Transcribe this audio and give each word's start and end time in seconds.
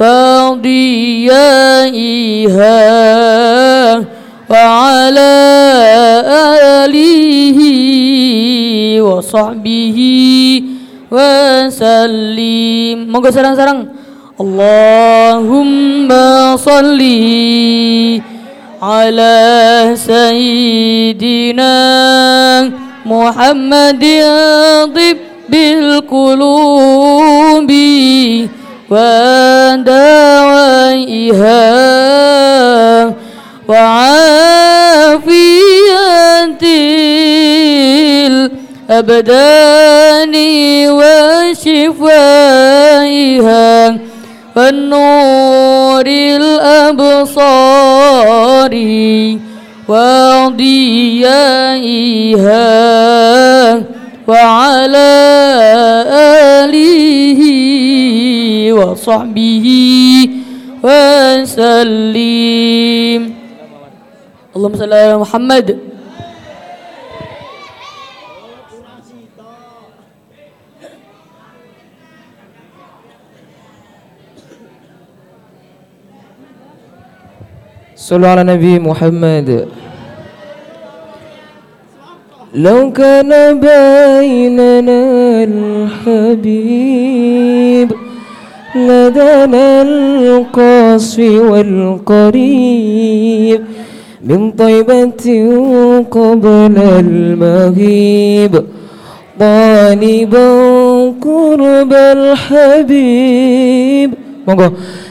فضيائها 0.00 1.60
وعلى 4.50 5.34
آله 6.80 7.60
وصحبه 9.04 9.98
وسلم. 11.12 12.96
موقع 13.12 13.30
سرang 13.30 13.56
سرang 13.60 13.80
اللهم 14.40 16.08
صل 16.56 17.00
على 18.80 19.36
سيدنا 20.00 21.76
محمد 23.04 24.04
طب 24.96 25.52
القلوب. 25.54 27.70
Dawaiha 29.84 31.60
وعافية 35.20 36.62
الأبدان 38.90 40.34
وشفائها 42.60 43.98
والنور 44.56 46.06
الأبصار 46.36 47.44
وضيائها 52.90 53.82
وعلى 54.26 55.12
آله 56.64 57.40
وصحبه 58.72 59.66
وسلم. 60.84 62.00
اللهم 64.56 64.74
صل 64.76 64.92
على 64.92 65.16
محمد. 65.18 65.78
صلوا 77.96 78.28
على 78.28 78.42
نبي 78.42 78.78
محمد. 78.82 79.68
لو 82.54 82.92
كان 82.92 83.60
بيننا 83.60 85.44
الحبيب 86.44 87.92
لدنا 88.76 89.82
القصي 89.82 91.38
والقريب 91.38 92.84
من 94.24 94.50
طيبة 94.50 95.24
قبل 96.10 96.74
المغيب 97.06 98.64
طالبا 99.40 100.50
قرب 101.20 101.92
الحبيب. 101.92 103.40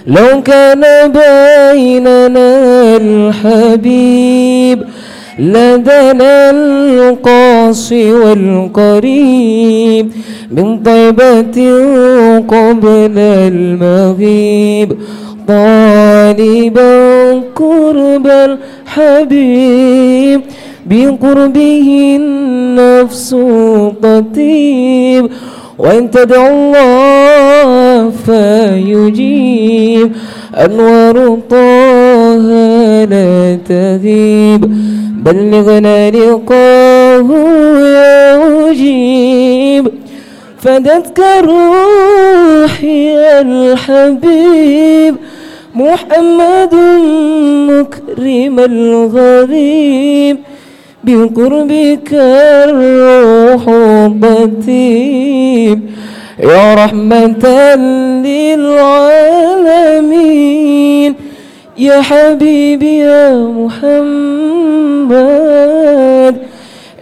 لو 0.07 0.41
كان 0.41 0.83
بيننا 1.11 2.97
الحبيب 2.97 4.83
لدنا 5.39 6.49
القاصي 6.49 8.13
والقريب 8.13 10.11
من 10.51 10.83
طيبة 10.83 11.57
قبل 12.47 13.11
المغيب 13.17 14.97
طالبا 15.47 17.31
قرب 17.55 18.27
الحبيب 18.97 20.41
بقربه 20.85 22.17
النفس 22.19 23.35
تطيب 24.01 25.29
وإن 25.79 26.11
تدعو 26.11 26.47
الله 26.47 28.09
فيجيب 28.25 30.11
أنوار 30.55 31.39
طه 31.49 32.35
لا 33.09 33.57
تغيب 33.69 34.88
بلغنا 35.25 36.09
لقاه 36.11 37.29
يا 37.79 38.37
مجيب 38.37 39.87
فدتك 40.61 41.19
روحي 41.43 43.17
الحبيب. 43.41 45.15
محمد 45.75 46.73
مكرم 47.69 48.59
الغريب 48.59 50.37
بقربك 51.03 52.09
الروح 52.13 53.63
طيب 54.21 55.79
يا 56.43 56.73
رحمة 56.75 57.45
للعالمين 59.79 61.15
يا 61.79 62.01
حبيبي 62.01 62.97
يا 62.97 63.33
محمد 63.59 65.19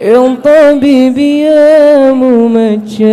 يا 0.01 0.35
طبيبي 0.43 1.39
يا 1.41 2.11
ممجد 2.13 3.07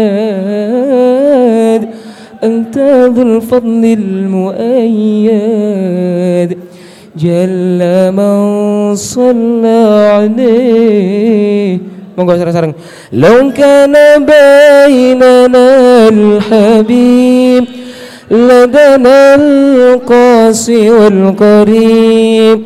أنت 2.44 2.78
ذو 3.14 3.22
الفضل 3.22 3.84
المؤيد. 4.00 5.44
جل 7.16 8.12
من 8.12 8.94
صلى 8.94 9.80
عليه. 10.14 11.78
monggo 12.16 12.30
sareng-sareng 12.38 12.74
لو 13.12 13.50
كان 13.50 13.94
بيننا 14.26 15.68
الحبيب 16.08 17.64
لدنا 18.30 19.34
القاسي 19.34 20.90
والقريب 20.90 22.62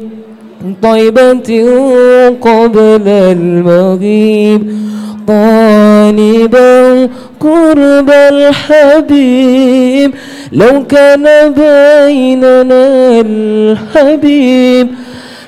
طيبة 0.83 1.67
قبل 2.41 3.03
المغيب 3.09 4.73
طالبا 5.29 7.09
قرب 7.41 8.11
الحبيب 8.33 10.11
لو 10.53 10.85
كان 10.89 11.25
بيننا 11.53 13.21
الحبيب 13.21 14.89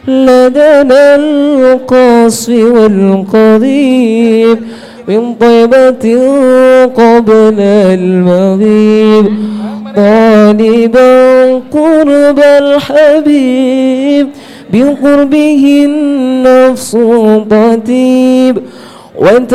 لدنا 0.09 1.17
القاصي 1.17 2.65
والقضيب 2.65 4.59
من 5.09 5.35
طيبة 5.35 6.19
قبل 6.97 7.55
المغيب. 7.61 9.27
طالبا 9.97 11.55
قرب 11.55 12.39
الحبيب 12.39 14.29
بقربه 14.73 15.85
النفس 15.85 16.91
تطيب 17.51 18.59
وإن 19.19 19.47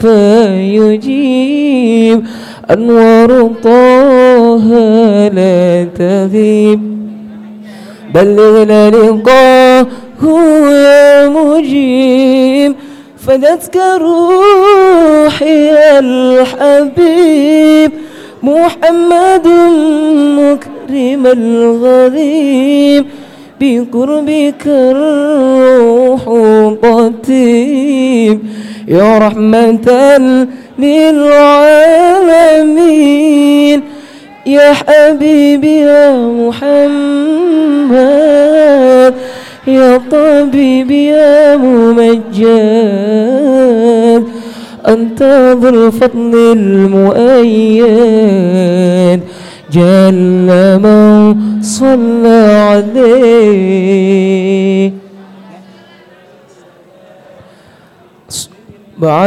فيجيب 0.00 1.46
أنوار 2.70 3.50
طه 3.62 4.64
لا 5.34 5.86
تغيب. 5.98 6.80
بلغنا 8.14 8.90
لقاه 8.90 9.86
يا 10.70 11.28
مجيب 11.28 12.74
فدتك 13.26 13.76
روحي 14.00 15.70
الحبيب. 15.98 17.92
محمد 18.46 19.46
مكرم 20.38 21.26
الغريب 21.26 23.04
بقربك 23.60 24.62
الروح 24.66 26.22
طيب 27.28 28.38
يا 28.88 29.18
رحمة 29.18 29.88
للعالمين. 30.78 32.18
يا 34.46 34.72
حبيبي 34.72 35.76
يا 35.76 36.16
محمد. 36.40 36.84
يا 39.66 40.00
طبيبي 40.10 41.06
يا 41.06 41.56
ممجد. 41.56 42.46
أنت 44.88 45.22
ذو 45.62 45.68
الفضل 45.68 46.52
المؤيد. 46.56 47.86
جل 49.72 50.78
من 50.82 51.36
صلى 51.62 52.40
عليه. 52.70 53.46
مع 58.98 59.26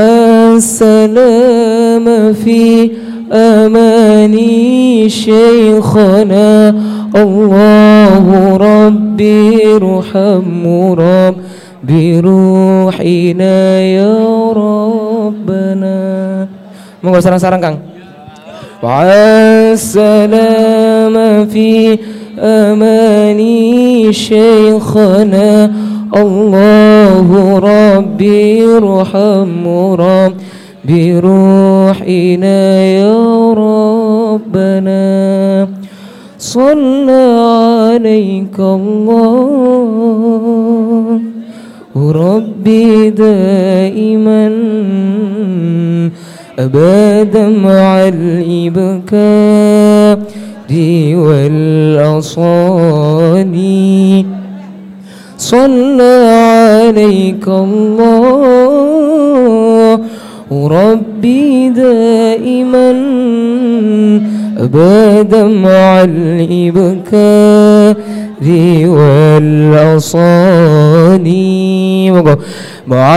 السلام 0.56 2.34
في 2.34 2.92
أماني 3.34 5.10
شيخنا. 5.10 6.76
الله 7.16 8.58
ربي 8.58 9.76
ارحم 9.76 10.68
رب 10.94 11.36
بروحنا 11.84 13.82
يا 13.82 14.52
ربنا. 15.30 16.50
Monggo 17.06 17.22
sarang-sarang 17.22 17.62
Kang. 17.62 17.78
والسلام 18.84 19.96
في 21.46 22.00
أماني 22.40 24.14
شيخنا. 24.14 25.72
الله 26.16 27.60
ربي 27.60 28.66
ارحم 28.66 29.68
رب 29.94 30.34
بروحنا 30.88 32.84
يا 32.84 33.54
ربنا. 33.54 35.04
صلى 36.40 37.24
عليك 37.92 38.60
الله. 38.60 40.00
ربي 41.96 43.10
دائما 43.10 44.52
أبدا 46.60 47.50
مع 47.50 48.08
الإبكار 48.08 50.20
والأصالي. 51.16 52.56
صلى 55.38 56.32
عليك 56.88 57.48
الله. 57.48 58.40
ربي 60.52 61.70
دائما 61.70 62.92
أبدا 64.58 65.48
مع 65.48 66.04
الإبكار 66.04 67.96
والأصالي 68.88 70.12
مع 72.88 73.16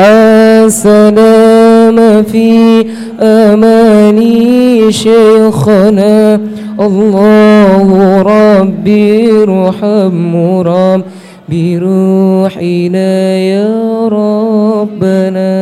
السلام 0.67 2.23
في 2.23 2.85
أماني 3.21 4.93
شيخنا. 4.93 6.41
الله 6.81 8.23
ربي 8.23 9.33
ارحم 9.33 10.37
رب 10.61 11.03
بروحنا 11.49 13.37
يا 13.37 14.09
ربنا. 14.09 15.53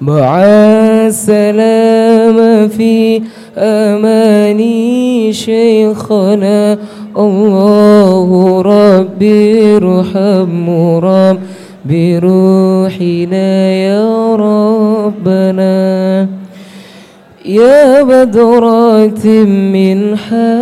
مع 0.00 0.42
السلام 1.06 2.68
في 2.68 3.22
أماني 3.58 5.32
شيخنا. 5.32 6.78
الله 7.18 8.62
ربي 8.62 9.76
ارحم 9.76 10.70
رب 10.98 11.38
بروحنا 11.84 13.72
يا 13.72 14.36
ربنا. 14.36 16.28
يا 17.44 18.02
بدرات 18.02 19.26
منها 19.74 20.60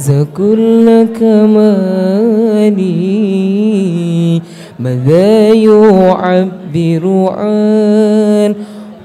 ذا 0.00 0.26
كل 0.36 1.06
كمالي 1.20 2.82
ماذا 4.78 5.48
يعبر 5.48 7.04
عن 7.38 8.54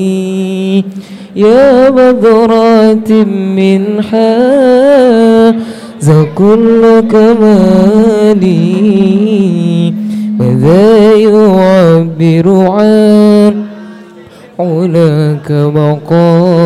يا 1.35 1.89
بدرات 1.89 3.11
منها 3.57 4.31
ذا 6.03 6.25
كل 6.35 6.99
كمالي 7.11 8.51
ماذا 10.39 11.13
يعبر 11.13 12.49
عن 12.69 13.53
هناك 14.59 15.51
مقالي؟ 15.51 16.63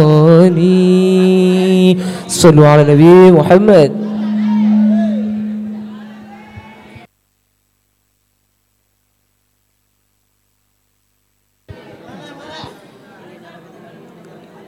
صلوا 2.27 2.67
على 2.67 2.81
النبي 2.81 3.31
محمد. 3.31 4.04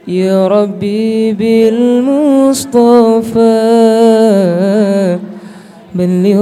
يا 0.08 0.48
ربي 0.48 1.32
بالمصطفى 1.32 1.88
بلغ 5.94 6.40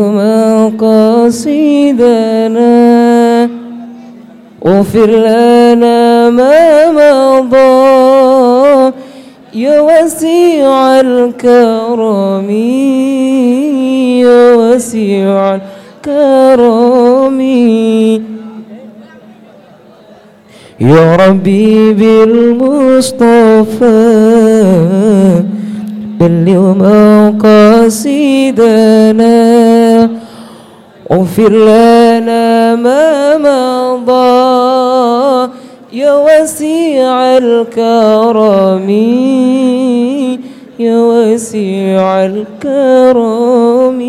مقاصدنا 0.78 1.90
واغفر 4.62 5.10
لنا 5.10 6.30
ما 6.30 6.90
مضى. 6.90 8.92
يا 9.54 9.80
وسيع 9.80 11.00
الكرم 11.00 12.50
يا 14.22 14.54
وسيع 14.54 15.58
الكرم. 16.06 17.40
يا 20.80 21.16
ربي 21.16 21.92
بالمصطفى 21.92 23.84
بلغ 26.20 26.74
مقاصدنا 27.32 29.36
اغفر 31.12 31.52
لنا 31.52 32.76
ما 32.76 33.36
مضى. 33.38 35.52
يا 35.92 36.12
وسيع 36.12 37.38
الكرم 37.38 38.90
يا 40.78 40.98
وسيع 40.98 42.24
الكرم. 42.24 44.00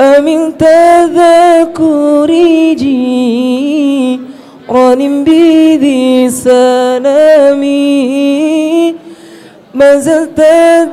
أمن 0.00 0.58
تذكر 0.58 2.30
جيران 2.74 4.20
بذي 5.24 6.30
سلامي. 6.30 7.72
ما 9.74 9.96
زلت 9.96 10.40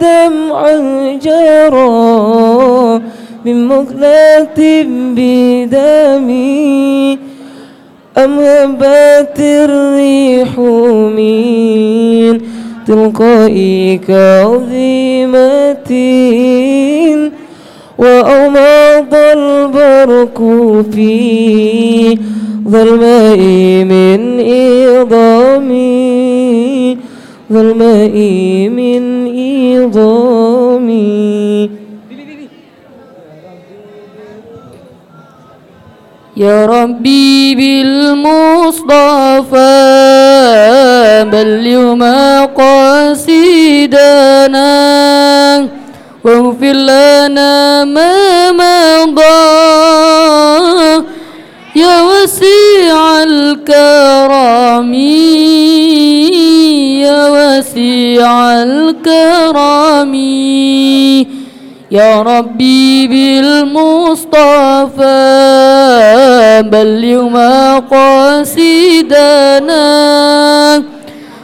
دمعا 0.02 0.76
جرى 1.24 3.02
من 3.46 3.68
مقلة 3.68 4.60
بدمي. 5.16 6.50
أم 8.18 8.40
هبت 8.40 9.40
الريح 9.40 10.60
من 11.18 12.42
تلقاء 12.88 13.56
كظيمة 14.08 15.90
وأمض 18.00 19.14
البرق 19.14 20.38
في 20.92 22.18
ظلماء 22.70 23.42
من 23.94 24.22
إضامي 24.88 25.90
ظلماء 27.54 28.16
من 28.80 29.04
إضامي. 29.76 31.10
يا 36.38 36.66
ربي 36.66 37.56
بالمصطفى 37.56 38.96
بلغ 41.32 41.96
مقاصدنا. 41.96 43.40
واغفر 46.24 46.74
لنا 46.74 47.84
ما 47.86 48.52
مضى. 48.52 49.80
يا 51.76 52.02
وسيع 52.02 53.24
الكرم 53.24 54.94
يا 57.04 57.30
واسع 57.30 58.64
الكرم 58.64 60.14
يا 61.92 62.22
ربي 62.22 63.08
بالمصطفى 63.08 64.34
بلغ 66.72 67.24
مقاصدنا. 67.30 68.90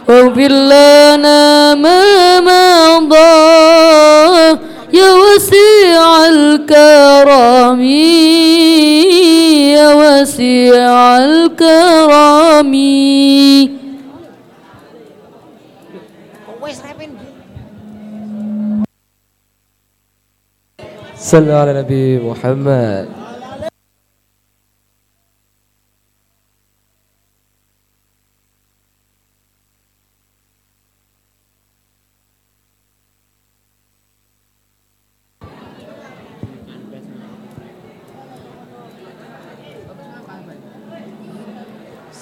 واغفر 0.07 0.51
لنا 0.71 1.75
ما 1.75 2.99
مضى 2.99 4.59
يا 4.93 5.11
وسيع 5.13 6.27
الكرم 6.27 7.81
يا 9.75 9.87
وسيع 9.93 11.17
الكرم 11.17 12.73
صلوا 21.17 21.57
على 21.57 21.73
نبي 21.81 22.19
محمد. 22.19 23.24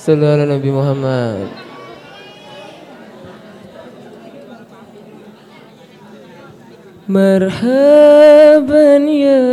Sallallahu 0.04 0.52
Nabi 0.52 0.68
Muhammad. 0.68 1.48
Marhaban 7.08 9.08
ya 9.08 9.48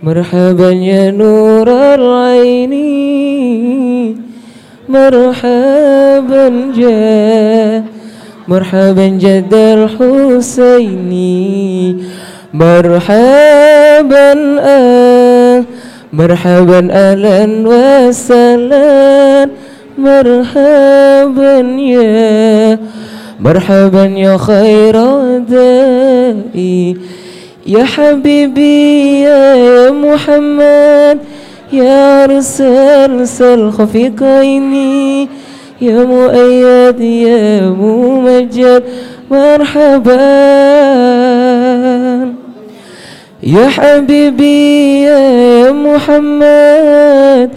Marhaban 0.00 0.80
ya 0.80 1.12
Nur 1.12 1.68
al-Aini 1.68 2.80
Marhaban 4.88 6.72
ya 6.72 7.84
Marhaban 8.48 9.20
jad 9.20 9.52
husaini, 10.00 11.44
Marhaban 12.56 14.40
ah 14.64 15.60
مرحبا 16.16 16.88
أهلا 16.90 17.48
وسهلا. 17.66 19.48
مرحبا 19.98 21.58
يا 21.78 22.78
مرحبا 23.40 24.04
يا 24.04 24.36
خير 24.36 24.96
دائي 25.38 26.96
يا 27.66 27.84
حبيبي 27.84 29.20
يا 29.20 29.90
محمد 29.90 31.18
يا 31.72 32.24
أرسل 32.24 33.28
سل 33.28 33.70
خفيق 33.70 34.22
عيني 34.22 35.28
يا 35.80 36.04
مؤيد 36.04 37.00
يا 37.00 37.60
ممجد. 37.60 38.82
مرحبا. 39.30 40.16
يا 43.46 43.68
حبيبي 43.68 45.02
يا 45.02 45.72
محمد 45.72 47.50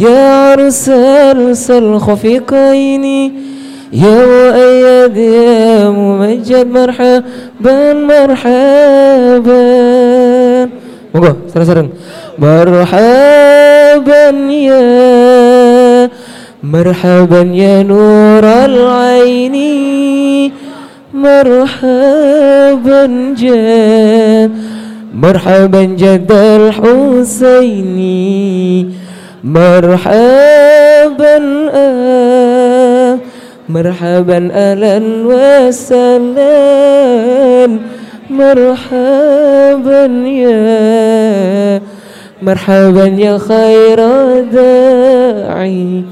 يا 0.00 0.52
أرسل 0.52 1.56
سل 1.56 1.98
خفيق 1.98 2.54
عيني 2.54 3.32
يا 3.92 4.16
مؤيد 4.32 5.16
يا 5.16 5.90
ممجد 5.90 6.66
مرحبا 6.66 7.92
مرحبا. 8.10 9.66
sareng-sareng 11.52 11.90
مرحبا 12.38 14.24
يا 14.68 16.10
مرحبا 16.62 17.42
يا 17.52 17.82
نور 17.82 18.44
العين. 18.44 19.56
مرحبا 21.14 23.02
جد 23.40 24.50
مرحبا 25.16 25.82
جد 25.84 26.32
الحسين 26.32 27.98
مرحبا 29.44 31.36
آه 31.74 33.18
مرحبا 33.68 34.48
أهلا 34.52 35.02
وسهلا 35.24 36.46
مرحبا 38.30 40.04
يا 40.26 41.80
مرحبا 42.42 43.06
يا 43.06 43.38
خير 43.38 44.00
داعي. 44.52 46.02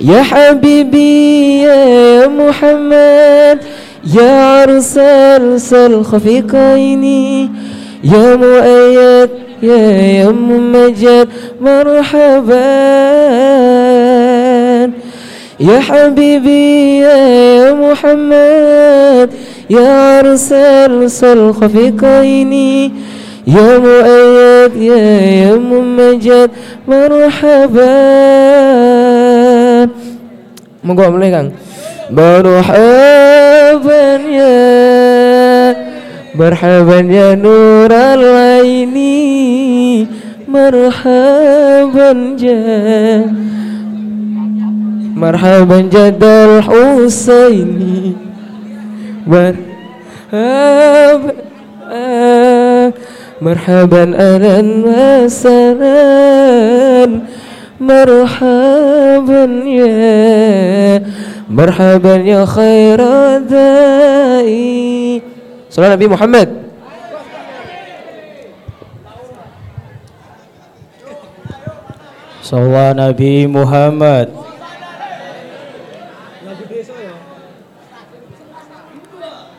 يا 0.00 0.22
حبيبي 0.22 1.60
يا 1.62 2.26
محمد 2.26 3.58
يا 4.14 4.64
خفيق 6.02 6.54
عيني 6.54 7.50
يا 8.03 8.35
مؤيد 8.35 9.29
يا 9.63 10.21
يم 10.23 10.71
مجد 10.71 11.27
مرحبا 11.61 12.69
يا 15.59 15.79
حبيبي 15.79 16.99
يا 16.99 17.73
محمد 17.73 19.29
يا 19.69 20.19
أرسل 20.19 21.11
سل 21.11 21.53
خفيق 21.53 22.03
عيني 22.03 22.91
يا 23.47 23.77
مؤيد 23.77 24.75
يا 24.81 24.97
يم 25.51 25.95
مجد 25.97 26.49
مرحبا 26.87 27.99
Monggo 30.79 31.11
mulai 31.11 31.27
Kang. 31.29 31.51
Marhaban 32.09 34.21
ya 34.31 34.55
Marhaban 36.34 37.06
ya 37.14 37.38
nural 37.38 38.26
aini 38.58 40.02
Marhaban 40.50 42.34
ya 42.34 43.22
Marhaban 45.14 45.86
jadal 45.94 46.58
Husaini 46.66 48.18
Marhaban 49.22 49.62
Marhaban 53.38 54.10
alan 54.18 54.82
Masaran 54.90 55.70
Marhaban 57.78 59.52
ya 59.70 60.98
Marhaban 61.46 62.26
ya 62.26 62.42
khaira 62.42 63.38
Salat 65.74 65.98
Nabi 65.98 66.06
Muhammad. 66.06 66.54
Salat 72.46 72.94
Nabi 72.94 73.50
Muhammad. 73.50 74.30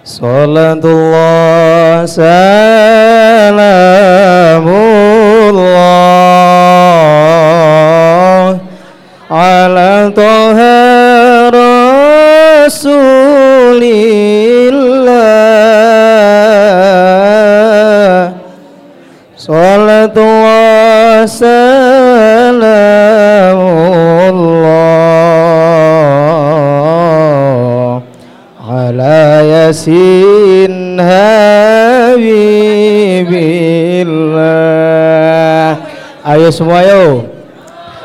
Salatullah 0.08 2.08
salamu 2.08 3.76
ayo 36.46 36.54
semua 36.54 36.86
yuk 36.86 37.26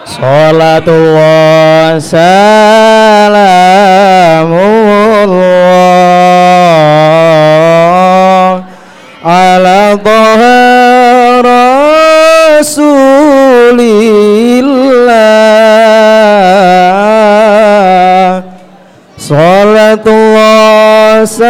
Salatullah 0.08 2.00
salamullah 2.00 3.44
ala 9.20 9.92
toha 10.00 10.56
rasulillah. 11.44 12.80
Salatullah 19.20 20.80
salamullah 21.28 21.49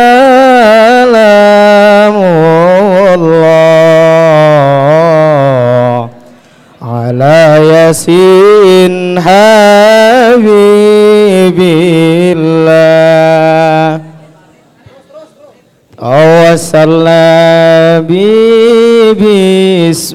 yasin 8.11 9.17
habibillah. 9.17 10.61
Awasalna 16.01 18.01
bi 18.09 18.25
bismillah. 19.21 20.09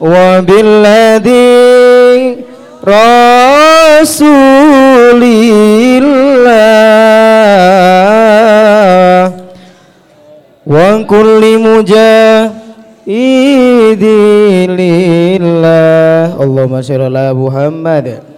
Wa 0.00 0.40
billadhi 0.40 2.40
rasulillah. 2.80 4.08
Wa 10.64 11.04
kulli 11.04 11.60
mujahidin 11.60 12.23
ala 16.90 17.32
Muhammad 17.32 18.34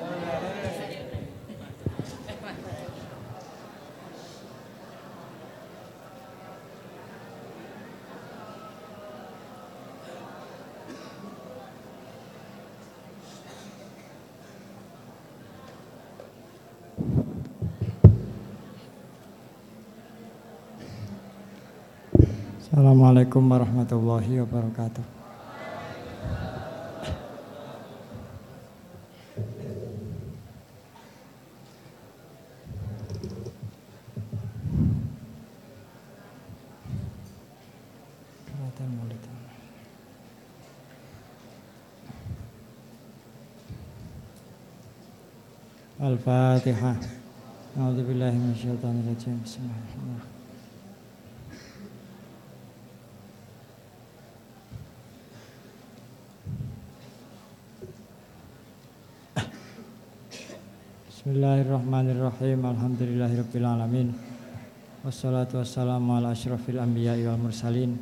Assalamualaikum 22.77 23.41
warahmatullahi 23.49 24.43
wabarakatuh. 24.45 25.01
Kelihatan 38.45 38.89
mulut. 38.93 39.23
Al-Fatihah. 46.67 46.99
A'udzubillahi 47.79 48.35
minasyaitonirrajim. 48.35 49.39
Bismillahirrahmanirrahim. 49.47 50.27
Bismillahirrahmanirrahim. 61.07 62.61
Alhamdulillahirabbil 62.67 63.63
alamin. 63.63 64.11
Wassalatu 65.07 65.63
wassalamu 65.63 66.19
ala 66.19 66.35
asyrafil 66.35 66.83
anbiya'i 66.83 67.31
wal 67.31 67.39
mursalin 67.39 67.95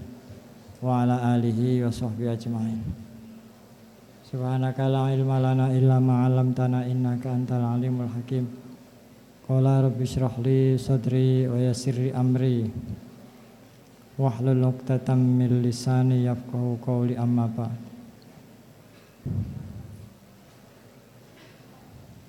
wa 0.80 1.04
ala 1.04 1.37
alihi 1.37 1.85
wa 1.85 1.92
sahbihi 1.92 2.33
ajmain. 2.33 3.03
Subhanaka 4.35 4.91
la 4.91 5.14
ilma 5.14 5.38
lana 5.38 5.71
illa 5.71 6.03
ma 6.03 6.26
'allamtana 6.26 6.91
innaka 6.91 7.31
antal 7.31 7.62
alimul 7.62 8.11
hakim. 8.11 8.50
Qala 9.47 9.87
rabbi 9.87 10.02
shrah 10.02 10.35
li 10.43 10.75
sadri 10.75 11.47
wa 11.47 11.54
yassir 11.54 11.95
li 11.95 12.11
amri 12.11 12.67
wahlul 14.19 14.75
'uqdatam 14.75 15.23
min 15.39 15.63
lisani 15.63 16.26
yafqahu 16.26 16.82
qawli 16.82 17.15
amma 17.15 17.47
ba'd. 17.47 17.78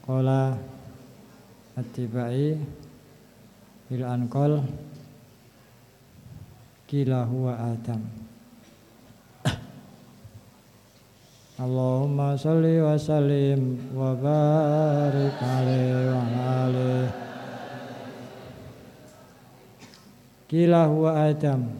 Qala 0.06 0.62
Atibai 1.73 2.53
bil 3.89 4.03
anqal 4.06 4.62
kila 6.86 7.25
huwa 7.25 7.58
adam 7.73 8.24
Allahumma 11.55 12.35
salli 12.35 12.83
wa 12.83 12.99
sallim 12.99 13.79
wa 13.95 14.11
barik 14.11 15.39
alaihi 15.39 16.11
wa 16.11 16.23
alihi 16.67 17.07
Kila 20.51 20.91
huwa 20.91 21.15
adam. 21.15 21.71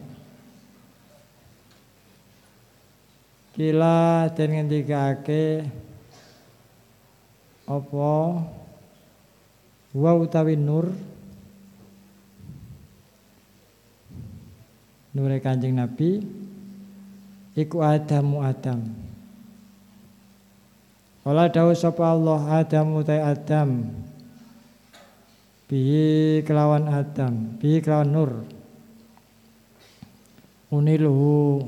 Kila 3.52 4.32
den 4.32 4.48
ngendikake 4.56 5.68
apa? 7.68 8.16
Wa 9.92 10.12
utawi 10.16 10.56
nur. 10.56 10.88
Nure 15.12 15.36
kanjeng 15.44 15.76
nabi. 15.76 16.24
Iku 17.52 17.84
adamu 17.84 18.40
adam 18.40 19.05
Kala 21.26 21.50
dawuh 21.50 21.74
sapa 21.74 22.14
Allah 22.14 22.62
Adam 22.62 23.02
utai 23.02 23.18
Adam. 23.18 23.82
Bi 25.66 26.38
kelawan 26.46 26.86
Adam 26.86 27.58
bi 27.58 27.82
kelawan 27.82 28.14
nur. 28.14 28.32
Uniluhu. 30.70 31.66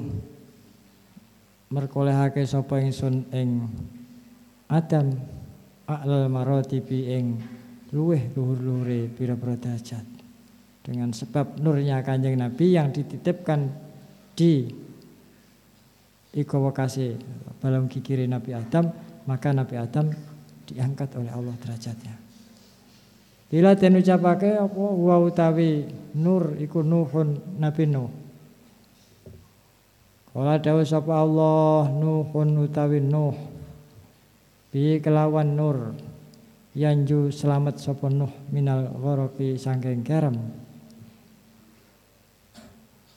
Merkolehake 1.74 2.46
sapa 2.46 2.78
ingsun 2.78 3.26
ing 3.34 3.66
Adam. 4.70 5.18
A'lal 5.90 6.30
maratibi 6.30 7.18
ing 7.18 7.42
luweh 7.90 8.30
luhur-luhure 8.38 9.10
pira-pira 9.10 9.58
derajat. 9.58 10.06
Dengan 10.86 11.10
sebab 11.10 11.58
nurnya 11.58 12.06
kanjeng 12.06 12.38
Nabi 12.38 12.78
yang 12.78 12.94
dititipkan 12.94 13.74
di 14.38 14.70
iko 16.30 16.62
wakase 16.62 17.18
dalam 17.58 17.90
kikiri 17.90 18.30
Nabi 18.30 18.54
Adam 18.54 19.07
maka 19.28 19.52
Nabi 19.52 19.76
Adam 19.76 20.08
diangkat 20.64 21.12
oleh 21.20 21.28
Allah 21.28 21.52
derajatnya. 21.60 22.16
Bila 23.48 23.76
den 23.76 24.00
ucapake 24.00 24.56
apa? 24.56 24.76
Wa 24.76 25.20
utawi 25.20 25.84
nur 26.16 26.56
iku 26.56 26.80
nuhun 26.80 27.60
Nabi 27.60 27.84
Nuh. 27.88 28.12
Kala 30.32 30.60
dawuh 30.60 30.84
sapa 30.84 31.12
Allah 31.16 31.92
nuhun 31.92 32.64
utawi 32.64 33.04
Nuh. 33.04 33.36
Bi 34.72 35.00
kelawan 35.00 35.56
nur. 35.56 35.96
Yanju 36.76 37.32
selamat 37.32 37.80
sapa 37.80 38.12
Nuh 38.12 38.32
minal 38.52 38.92
gharafi 38.96 39.56
sangking 39.56 40.04
garam. 40.04 40.36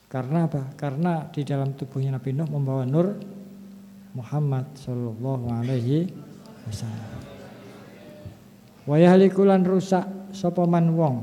Karena 0.08 0.44
apa? 0.48 0.76
Karena 0.76 1.28
di 1.28 1.44
dalam 1.44 1.76
tubuhnya 1.76 2.16
Nabi 2.16 2.32
Nuh 2.32 2.48
membawa 2.48 2.88
nur 2.88 3.16
Muhammad 4.12 4.68
Shallallahu 4.76 5.44
Alaihi 5.48 6.12
Wasallam. 6.68 7.20
Wayahlikulan 8.84 9.64
rusak 9.64 10.04
sapa 10.36 10.68
man 10.68 10.92
wong. 10.92 11.16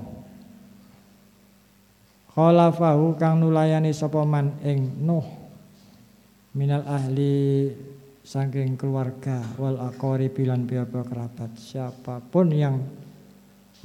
Khalafahu 2.34 3.20
kang 3.20 3.44
nulayani 3.44 3.94
sapa 3.94 4.24
man 4.26 4.58
ing 4.64 5.06
Nuh 5.06 5.26
minal 6.56 6.82
ahli 6.88 7.70
saking 8.26 8.74
keluarga 8.74 9.44
wal 9.60 9.78
akori 9.86 10.32
bilan 10.34 10.66
pira 10.66 10.86
kerabat 10.86 11.54
siapa 11.58 12.22
pun 12.26 12.50
yang 12.50 12.82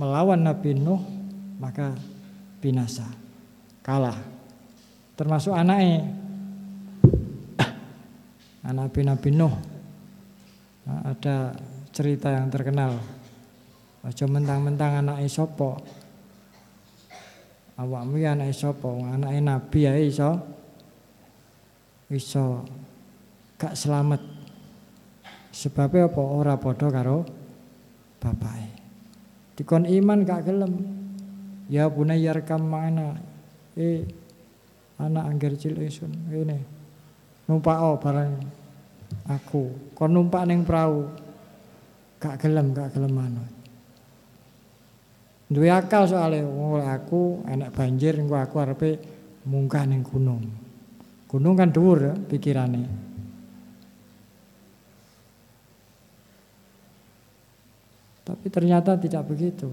melawan 0.00 0.40
Nabi 0.40 0.72
Nuh 0.76 1.00
maka 1.60 1.92
binasa 2.60 3.04
kalah 3.84 4.16
termasuk 5.14 5.52
anaknya 5.52 6.02
anak 6.02 6.23
Nabi 8.72 9.00
Nabi 9.04 9.28
Nuh. 9.34 9.54
Nah, 10.88 11.00
ada 11.12 11.52
cerita 11.92 12.32
yang 12.32 12.48
terkenal. 12.48 12.96
Aja 14.04 14.28
mentang-mentang 14.28 15.00
anak 15.00 15.24
sopo 15.32 15.80
awakmu 17.80 18.20
ya 18.20 18.36
anak 18.36 18.52
sopo 18.52 19.00
anak 19.04 19.32
Nabi 19.40 19.78
ya 19.84 19.92
iso? 19.96 20.30
Iso 22.12 22.64
gak 23.56 23.72
selamat. 23.72 24.20
Sebabnya 25.54 26.12
apa? 26.12 26.20
Ora 26.20 26.54
padha 26.60 26.92
karo 26.92 27.24
bapake. 28.20 28.68
Dikon 29.56 29.88
iman 29.88 30.20
gak 30.26 30.44
gelem. 30.44 30.72
Ya 31.72 31.88
bunayya 31.88 32.36
rekam 32.36 32.60
mana 32.60 33.16
eh 33.72 34.04
anak 35.00 35.24
angger 35.26 35.56
cilik 35.56 35.88
sun 35.88 36.12
ini 36.28 36.73
numpak 37.46 37.76
oh 37.80 37.96
barang 38.00 38.32
aku? 39.28 39.94
Kon 39.96 40.10
numpak 40.12 40.44
ning 40.48 40.64
perahu. 40.64 41.08
Gak 42.20 42.40
gelem 42.40 42.72
gak 42.72 42.96
gelem 42.96 43.12
manut 43.12 43.54
duwe 45.54 45.68
akal 45.68 46.08
soalnya 46.08 46.42
wong 46.42 46.82
aku 46.82 47.44
enak 47.44 47.70
banjir 47.70 48.16
engko 48.16 48.34
aku 48.34 48.56
arepe 48.58 48.90
munggah 49.44 49.84
ning 49.84 50.00
gunung. 50.02 50.42
Gunung 51.28 51.54
kan 51.54 51.70
dhuwur 51.70 51.98
ya 52.00 52.14
pikirane. 52.16 52.82
Tapi 58.24 58.46
ternyata 58.48 58.96
tidak 58.96 59.28
begitu. 59.28 59.68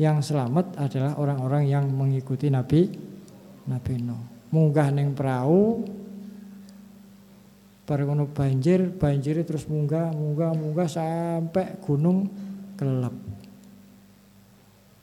Yang 0.00 0.32
selamat 0.32 0.76
adalah 0.80 1.12
orang-orang 1.20 1.68
yang 1.68 1.84
mengikuti 1.92 2.48
Nabi 2.48 2.88
Nabi 3.68 3.94
Nuh. 4.00 4.50
Munggah 4.50 4.88
ning 4.90 5.12
perahu 5.12 5.84
bareng 7.86 8.18
ono 8.18 8.24
banjir 8.26 8.90
banjir 8.98 9.38
terus 9.46 9.70
munggah 9.70 10.10
munggah 10.10 10.52
munggah 10.52 10.90
sampai 10.90 11.78
gunung 11.78 12.26
kelelep. 12.74 13.14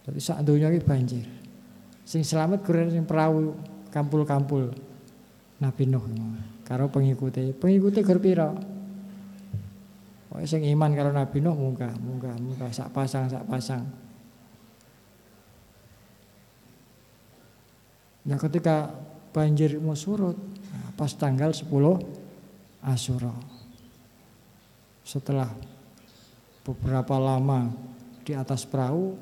Jadi 0.03 0.19
sak 0.19 0.43
dunia 0.43 0.67
ini 0.67 0.83
banjir. 0.83 1.23
Sing 2.03 2.27
selamat 2.27 2.67
keren 2.67 2.91
sing 2.91 3.07
perahu 3.07 3.55
kampul-kampul. 3.87 4.75
Nabi 5.63 5.87
Nuh 5.87 6.03
karo 6.67 6.91
pengikuti 6.91 7.55
pengikuti 7.55 8.03
gerpira 8.03 8.51
Pokoknya 10.27 10.49
sing 10.49 10.65
iman 10.65 10.91
karo 10.91 11.13
Nabi 11.13 11.37
Nuh 11.39 11.55
munggah 11.55 11.93
munggah 12.01 12.35
munggah 12.41 12.73
sak 12.73 12.89
pasang 12.89 13.29
sak 13.29 13.45
pasang. 13.45 13.85
Nah 18.25 18.37
ketika 18.41 18.91
banjir 19.29 19.77
mau 19.77 19.93
surut 19.93 20.33
pas 20.97 21.13
tanggal 21.13 21.53
10 21.53 21.69
Asyura. 22.83 23.31
Setelah 25.03 25.47
beberapa 26.63 27.19
lama 27.19 27.71
di 28.23 28.31
atas 28.31 28.63
perahu 28.63 29.19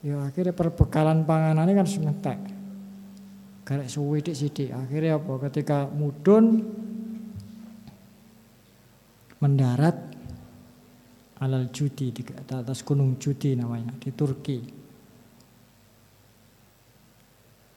ya 0.00 0.24
akhirnya 0.24 0.56
perbekalan 0.56 1.24
panganannya 1.24 1.74
kan 1.76 1.88
sementek. 1.88 2.38
Garek 3.66 3.90
suwidik 3.90 4.36
sidik. 4.36 4.70
Akhirnya 4.70 5.18
apa? 5.18 5.50
Ketika 5.50 5.90
mudun 5.90 6.62
mendarat 9.42 9.96
alal 11.42 11.68
judi 11.68 12.14
di 12.14 12.22
atas 12.48 12.80
gunung 12.86 13.18
judi 13.20 13.58
namanya 13.58 13.92
di 13.98 14.14
Turki. 14.14 14.58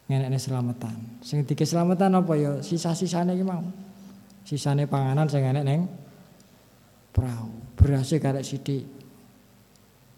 Ngenekne 0.10 0.40
selamatan. 0.42 1.22
Sing 1.22 1.46
selamatan 1.46 2.18
apa 2.18 2.34
ya? 2.34 2.52
Sisa-sisane 2.62 3.34
iki 3.34 3.46
mau. 3.46 3.89
Sisane 4.50 4.90
panganan 4.90 5.30
sing 5.30 5.46
enek 5.46 5.62
ning 5.62 5.86
perahu. 7.14 7.78
Berase 7.78 8.18
karek 8.18 8.42
sithik. 8.42 8.82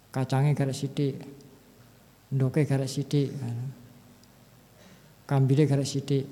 Kacange 0.08 0.56
karek 0.56 0.72
sithik. 0.72 1.20
Ndoke 2.32 2.64
karek 2.64 2.88
sithik. 2.88 3.28
Kambile 5.28 5.68
karek 5.68 5.84
sithik. 5.84 6.32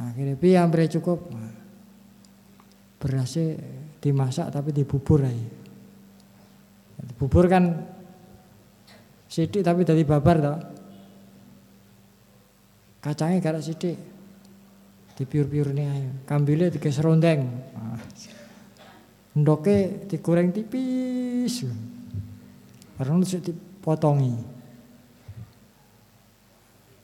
Akhirnya 0.00 0.40
piye 0.40 0.56
ampre 0.56 0.88
cukup. 0.88 1.28
Berase 2.96 3.44
dimasak 4.00 4.48
tapi 4.48 4.72
dibubur 4.72 5.28
aja. 5.28 5.58
Bubur 7.18 7.52
kan 7.52 7.68
sidik 9.28 9.60
tapi 9.62 9.84
dari 9.84 10.02
babar 10.06 10.36
toh 10.40 10.58
kacangnya 13.02 13.38
gara 13.38 13.60
sidik 13.62 14.17
dipiur-piur 15.18 15.74
nih 15.74 15.86
ayo 15.90 16.10
kambile 16.22 16.70
tiga 16.70 16.94
serondeng 16.94 17.42
ndoke 19.38 20.06
digoreng 20.10 20.50
tipis. 20.50 21.62
Nanti 22.98 23.38
dipotongi. 23.38 24.34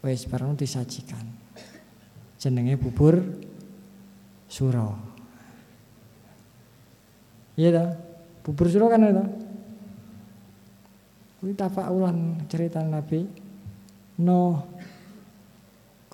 Wes 0.03 0.27
baru 0.27 0.53
disajikan. 0.59 1.23
Jenenge 2.37 2.75
bubur 2.77 3.23
suro. 4.51 4.99
Iya 7.55 7.69
dah 7.71 7.89
bubur 8.43 8.67
suro 8.67 8.91
kan 8.91 9.07
itu 9.07 9.25
ini 11.45 11.55
ulan 11.93 12.41
cerita 12.49 12.81
Nabi 12.83 13.21
no 14.25 14.74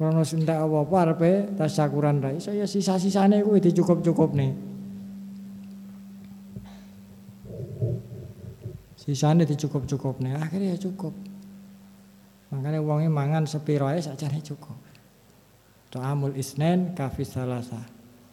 Krono 0.00 0.24
entek 0.24 0.56
apa-apa 0.56 0.96
arepe 1.04 1.60
tasyakuran 1.60 2.24
ra 2.24 2.32
iso 2.32 2.56
ya 2.56 2.64
sisa-sisane 2.64 3.44
kuwi 3.44 3.60
dicukup-cukup 3.60 4.32
nih. 4.32 4.52
Sisane 8.96 9.44
dicukup-cukup 9.44 10.24
nih, 10.24 10.40
akhirnya 10.40 10.72
ya 10.72 10.88
cukup. 10.88 11.12
Makanya 12.48 12.80
uangnya 12.80 13.12
mangan 13.12 13.44
sepiro 13.44 13.92
ae 13.92 14.00
sakjane 14.00 14.40
cukup. 14.40 14.80
Ta'amul 15.92 16.32
isnen 16.40 16.96
kafis 16.96 17.36
salasa. 17.36 17.84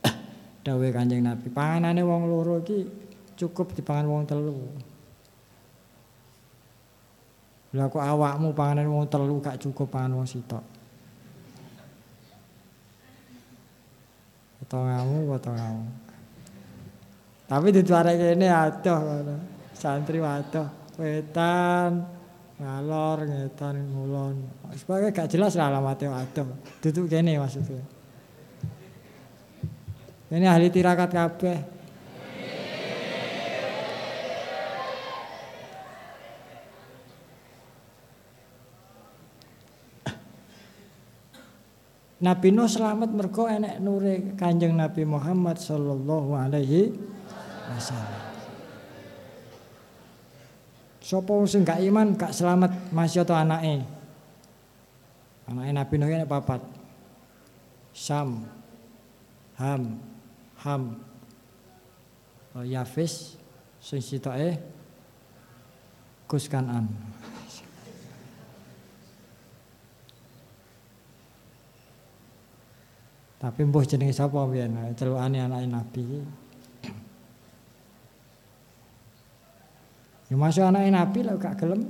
Dawe 0.63 0.87
Kanjeng 0.95 1.27
Nabi, 1.27 1.51
panganane 1.51 1.99
wong 1.99 2.31
loro 2.31 2.63
iki 2.63 2.87
cukup 3.35 3.75
dipangan 3.75 4.07
wong 4.07 4.23
telu. 4.23 4.55
Lah 7.75 7.91
kok 7.91 7.99
awakmu 7.99 8.55
panganan 8.55 8.87
wong 8.87 9.11
telu 9.11 9.43
gak 9.43 9.59
cukup 9.59 9.91
pangan 9.91 10.15
wong 10.15 10.23
sitok. 10.23 10.76
Potonganmu 14.67 15.31
potonganmu 15.31 16.07
tapi 17.47 17.71
di 17.71 17.79
luar 17.87 18.11
ini 18.11 18.47
ada 18.51 19.23
santri 19.71 20.19
ada 20.19 20.67
wetan 20.99 22.03
ngalor 22.57 23.23
ngetan 23.23 23.77
ngulon. 23.93 24.35
Sebagai 24.73 25.13
gak 25.13 25.29
jelas 25.29 25.53
lah 25.53 25.69
alamatnya 25.69 26.11
ada 26.11 26.43
duduk 26.81 27.05
gini 27.05 27.37
maksudnya. 27.37 27.85
Ini 30.27 30.43
ahli 30.43 30.67
tirakat 30.67 31.09
kabeh 31.13 31.76
Nabi 42.17 42.49
Nuh 42.49 42.65
selamat 42.65 43.13
mergo 43.13 43.45
enek 43.45 43.77
nure 43.77 44.33
Kanjeng 44.33 44.73
Nabi 44.73 45.05
Muhammad 45.05 45.61
sallallahu 45.61 46.33
alaihi 46.33 46.89
wasallam. 47.69 48.25
Sopo 50.97 51.45
sing 51.45 51.61
gak 51.61 51.77
iman 51.77 52.17
gak 52.17 52.33
selamat 52.33 52.73
masih 52.89 53.21
atau 53.21 53.37
anake. 53.37 53.85
Anake 55.45 55.71
Nabi 55.77 55.93
Nuh 56.01 56.09
enek 56.09 56.25
papat. 56.25 56.61
Sam, 57.93 58.45
Ham, 59.57 59.97
Ham, 60.61 61.01
Yafis, 62.61 63.37
sing 63.77 64.01
sitoke 64.01 64.57
Gus 66.25 66.45
Kanan. 66.49 66.89
Tapi 73.47 73.63
mbuh 73.63 73.87
jenenge 73.87 74.11
sapa 74.11 74.43
pian 74.51 74.75
celukane 74.99 75.39
anake 75.39 75.71
Nabi. 75.71 76.03
Ya 80.27 80.35
masuk 80.35 80.67
anake 80.67 80.91
Nabi 80.91 81.19
lah 81.23 81.39
gak 81.39 81.55
gelem. 81.55 81.87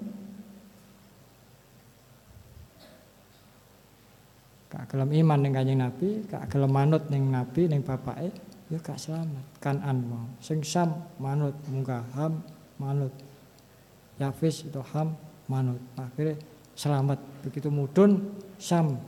Gak 4.69 4.85
gelem 4.85 5.09
iman 5.25 5.39
ning 5.41 5.49
Kanjeng 5.57 5.81
Nabi, 5.81 6.21
gak 6.29 6.45
gelem 6.45 6.69
manut 6.69 7.09
ning 7.09 7.25
Nabi 7.33 7.65
ning 7.65 7.81
bapake, 7.81 8.29
ya 8.69 8.77
gak 8.77 9.01
selamat. 9.01 9.57
Kanan 9.57 9.97
mau. 10.05 10.29
Sing 10.37 10.61
Sam 10.61 10.93
manut 11.17 11.57
munggah 11.73 12.05
Ham 12.13 12.45
manut. 12.77 13.17
Yafis 14.21 14.69
itu 14.69 14.81
Ham 14.93 15.17
manut. 15.49 15.81
Akhirnya 15.97 16.37
selamat 16.77 17.17
begitu 17.41 17.73
mudun 17.73 18.29
Sam 18.61 19.01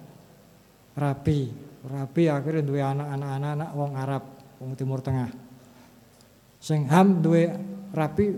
Rabi 0.98 1.69
Rabi 1.80 2.28
akhirnya 2.28 2.64
duwe 2.66 2.84
anak-anak 2.84 3.32
anak 3.56 3.70
wong 3.72 3.92
Arab, 3.96 4.24
wong 4.60 4.76
Timur 4.76 5.00
Tengah. 5.00 5.32
Sing 6.60 6.84
Ham 6.92 7.24
duwe 7.24 7.48
Rabi 7.96 8.36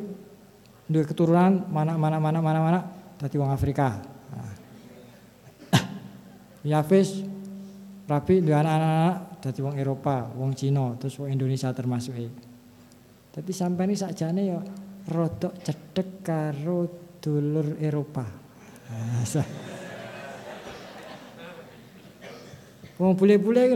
duwe 0.85 1.03
keturunan 1.09 1.65
mana-mana 1.73 2.21
mana-mana 2.21 2.59
mana 2.61 2.79
dadi 3.17 3.41
wong 3.41 3.49
Afrika. 3.49 3.97
Nah. 4.29 4.53
Yafis 6.69 7.25
Rabi 8.05 8.45
duwe 8.45 8.53
anak-anak 8.53 9.41
dadi 9.41 9.59
wong 9.65 9.75
Eropa, 9.81 10.29
wong 10.37 10.53
Cina, 10.53 10.93
terus 11.01 11.17
wong 11.17 11.33
Indonesia 11.33 11.73
termasuk 11.73 12.13
e. 12.13 12.29
Dadi 13.33 13.51
sampai 13.55 13.89
ini 13.89 13.95
sakjane 13.97 14.41
ya 14.45 14.59
rodok 15.09 15.57
cedek 15.65 16.21
karo 16.21 17.09
dulur 17.17 17.81
Eropa. 17.81 18.25
Nah, 18.91 19.23
Wong 23.01 23.17
bule-bule 23.17 23.61
iki 23.65 23.75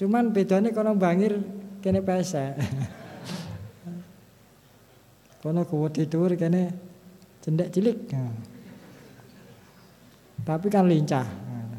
Cuman 0.00 0.32
bedanya 0.32 0.72
kalau 0.72 0.96
bangir 0.96 1.36
kene 1.84 2.00
pesa. 2.00 2.56
Kono 5.44 5.68
kuwedi 5.68 6.08
dhuwur 6.08 6.32
kene 6.40 6.72
cendek 7.44 7.68
cilik. 7.68 8.08
Tapi 10.40 10.66
kan 10.72 10.88
lincah. 10.88 11.28
Nah. 11.28 11.76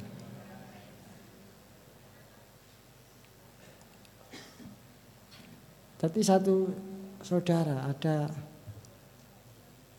Tapi 5.97 6.19
satu 6.21 6.69
saudara 7.25 7.89
ada 7.89 8.29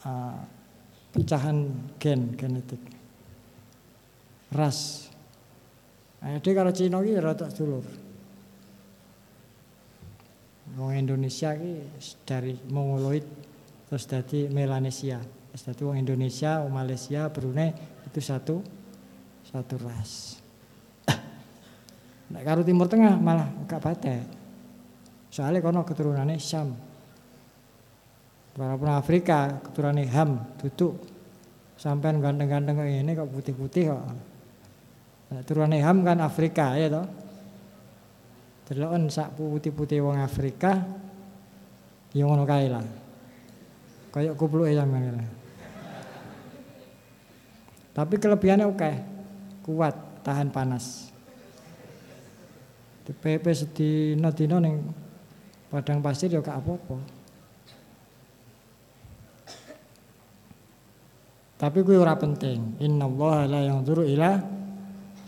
uh, 0.07 0.39
pecahan 1.11 1.67
gen 1.99 2.39
genetik 2.39 2.79
ras. 4.55 5.12
Nah, 6.23 6.39
dia 6.39 6.53
kalau 6.55 6.71
Cina 6.71 7.03
ini 7.03 7.19
rata 7.19 7.51
dulur. 7.51 7.83
Wong 10.79 10.95
Indonesia 10.95 11.53
ki 11.53 11.73
dari 12.25 12.55
Mongoloid 12.71 13.27
terus 13.91 14.07
dari 14.07 14.47
Melanesia. 14.47 15.19
Terus 15.21 15.63
dari 15.69 15.83
wong 15.85 15.99
Indonesia, 16.01 16.63
wong 16.65 16.73
Malaysia, 16.73 17.29
Brunei 17.29 17.75
itu 18.07 18.21
satu 18.23 18.63
satu 19.43 19.75
ras. 19.83 20.39
Nah, 22.33 22.41
karo 22.41 22.65
Timur 22.65 22.89
Tengah 22.89 23.21
malah 23.21 23.45
gak 23.69 23.85
patek. 23.85 24.25
Soalnya 25.29 25.61
kono 25.61 25.85
keturunannya 25.85 26.41
Syam. 26.41 26.73
Walaupun 28.57 28.89
Afrika 28.89 29.61
keturunannya 29.61 30.09
Ham, 30.17 30.41
duduk. 30.57 30.97
Sampai 31.77 32.17
ganteng-ganteng 32.17 32.81
ini 32.89 33.13
kok 33.13 33.29
putih-putih 33.29 33.93
kok. 33.93 34.32
Turunannya 35.40 35.81
Ham 35.81 36.05
kan 36.05 36.21
Afrika 36.21 36.77
ya 36.77 36.92
toh. 36.92 37.09
Deloken 38.68 39.09
sak 39.09 39.33
putih-putih 39.40 40.05
wong 40.05 40.21
Afrika 40.21 40.85
ya 42.12 42.29
ngono 42.29 42.45
kae 42.45 42.68
lah. 42.68 42.85
Kayak 44.12 44.37
kupluke 44.37 44.77
sampean. 44.77 45.25
Tapi 47.92 48.14
kelebihannya 48.21 48.68
oke. 48.68 48.92
Kuat, 49.64 50.25
tahan 50.25 50.53
panas. 50.53 51.09
Di 53.03 53.12
PP 53.12 53.45
sedina 53.53 54.29
dina 54.33 54.61
padang 55.73 56.05
pasir 56.05 56.29
ya 56.29 56.45
gak 56.45 56.61
apa-apa. 56.61 56.97
Tapi 61.57 61.79
kuwi 61.87 61.95
ora 61.95 62.18
penting. 62.18 62.83
Innallaha 62.83 63.47
la 63.47 63.61
yanzuru 63.62 64.03
ila 64.03 64.62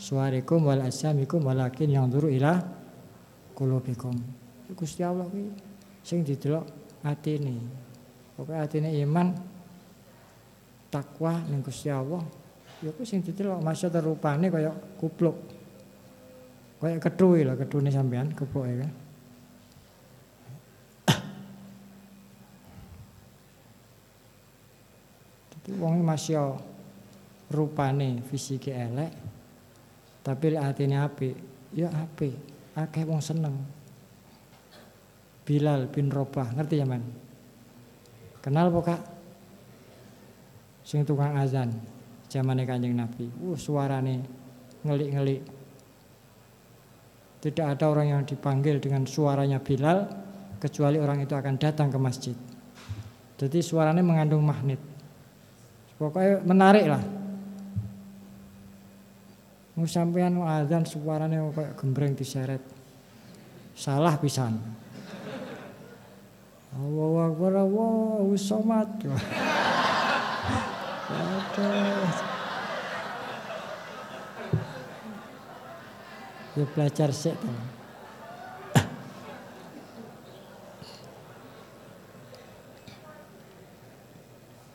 suwarikum 0.05 0.69
wal 0.69 0.85
asamikum 0.85 1.41
walakin 1.49 1.89
yanzuru 1.89 2.29
ila 2.29 2.61
qulubikum. 3.57 4.13
Gusti 4.77 5.01
Allah 5.01 5.25
kuwi 5.25 5.49
sing 6.05 6.21
didelok 6.21 6.69
atine. 7.01 7.57
Pokoke 8.37 8.53
atine 8.61 8.93
iman 9.01 9.33
takwa 10.93 11.41
ning 11.49 11.65
Gusti 11.65 11.89
Allah. 11.89 12.21
Ya 12.85 12.93
kuwi 12.93 13.09
sing 13.09 13.25
didelok 13.25 13.65
masa 13.65 13.89
terupane 13.89 14.53
kaya 14.53 14.77
kupluk. 15.01 15.41
Kaya 16.85 17.01
kethu 17.01 17.41
lho 17.41 17.57
kethune 17.57 17.89
sampean 17.89 18.37
keboke 18.37 18.85
kan. 18.85 18.93
Dadi 25.49 25.71
wong 25.81 26.05
masih 26.05 26.61
rupane 27.49 28.21
fisike 28.29 28.69
elek 28.69 29.34
tapi 30.25 30.57
lek 30.57 30.65
atine 30.65 30.97
apik 31.05 31.37
ya 31.77 31.93
apik. 31.93 32.33
Akeh 32.75 33.07
wong 33.07 33.21
seneng. 33.23 33.55
Bilal 35.45 35.87
bin 35.93 36.09
Robah 36.09 36.57
ngerti 36.57 36.81
ya 36.81 36.89
man? 36.89 37.05
Kenal 38.41 38.73
apa 38.73 38.81
kak? 38.81 39.03
Sing 40.83 41.05
tukang 41.05 41.37
azan 41.37 41.71
zamane 42.33 42.65
kanjeng 42.65 42.97
Nabi. 42.97 43.29
Uh 43.45 43.55
suarane 43.55 44.25
ngelik-ngelik. 44.83 45.43
Tidak 47.45 47.67
ada 47.77 47.85
orang 47.93 48.09
yang 48.09 48.23
dipanggil 48.25 48.81
dengan 48.81 49.05
suaranya 49.05 49.61
Bilal 49.61 50.09
kecuali 50.57 50.97
orang 50.97 51.21
itu 51.21 51.37
akan 51.37 51.61
datang 51.61 51.93
ke 51.93 51.99
masjid. 52.01 52.37
Jadi 53.37 53.61
suaranya 53.61 54.01
mengandung 54.01 54.41
magnet. 54.41 54.81
Pokoknya 56.01 56.41
menarik 56.43 56.89
lah 56.89 57.05
Mau 59.75 59.91
sampean 59.91 60.39
azan 60.39 60.87
suarane 60.87 61.35
kayak 61.51 61.75
gembreng 61.75 62.15
diseret. 62.15 62.63
Salah 63.75 64.15
pisan. 64.23 64.55
Allahu 66.75 67.17
Akbar, 67.23 67.53
Allahu 67.59 68.39
Somad. 68.39 68.87
Ya 76.55 76.65
belajar 76.71 77.11
sik. 77.11 77.35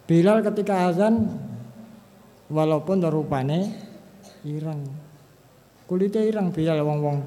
Bilal 0.04 0.44
ketika 0.44 0.92
azan 0.92 1.40
walaupun 2.52 3.00
rupane 3.08 3.89
irang. 4.46 4.80
Kulitnya 5.90 6.22
irang 6.22 6.54
Bilal 6.54 6.86
wong-wong 6.86 7.26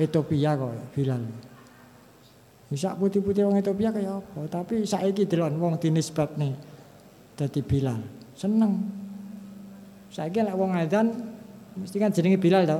Ethiopia 0.00 0.56
kok 0.56 0.72
Bilal. 0.96 1.22
Bisa 2.68 2.92
putih-putih 2.96 3.48
wong 3.48 3.56
Ethiopia 3.60 3.88
kayak 3.92 4.20
apa, 4.20 4.40
tapi 4.48 4.84
saiki 4.84 5.24
delon 5.24 5.56
wong 5.56 5.80
dinisbatne 5.80 6.52
dadi 7.36 7.60
Bilal. 7.64 8.00
Seneng. 8.36 8.84
Saiki 10.12 10.40
lek 10.40 10.56
wong 10.56 10.72
adzan 10.76 11.12
mesti 11.76 11.96
kan 11.96 12.12
jenenge 12.12 12.40
Bilal 12.40 12.64
to. 12.68 12.78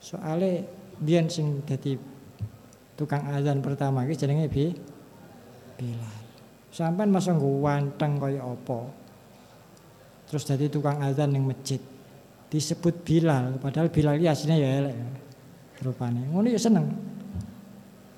Soale 0.00 0.64
biyen 1.00 1.28
sing 1.28 1.64
dadi 1.64 1.96
tukang 2.96 3.28
azan 3.32 3.60
pertama 3.60 4.04
iki 4.04 4.16
jenenge 4.16 4.48
Bi 4.48 4.72
Bilal. 5.76 6.16
Sampai 6.72 7.08
masa 7.08 7.32
nggo 7.32 7.64
wanteng 7.64 8.20
kaya 8.20 8.44
apa. 8.44 9.05
Terus 10.26 10.42
jadi 10.42 10.66
tukang 10.66 10.98
azan 11.02 11.30
ning 11.30 11.46
masjid. 11.46 11.78
Disebut 12.46 13.02
Bilal, 13.02 13.58
padahal 13.58 13.90
Bilal 13.90 14.18
iki 14.18 14.26
asline 14.30 14.58
ya 14.58 14.70
elek. 14.82 14.94
Rupane. 15.82 16.30
Ngono 16.30 16.46
ya 16.50 16.58
seneng. 16.58 16.86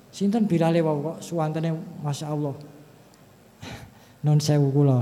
Sinten 0.09 0.49
Bilale 0.49 0.81
wae 0.81 1.01
kok 1.05 1.17
suwantene 1.21 1.69
masyaallah. 2.01 2.55
Non 4.25 4.41
sewu 4.41 4.73
kula. 4.73 4.99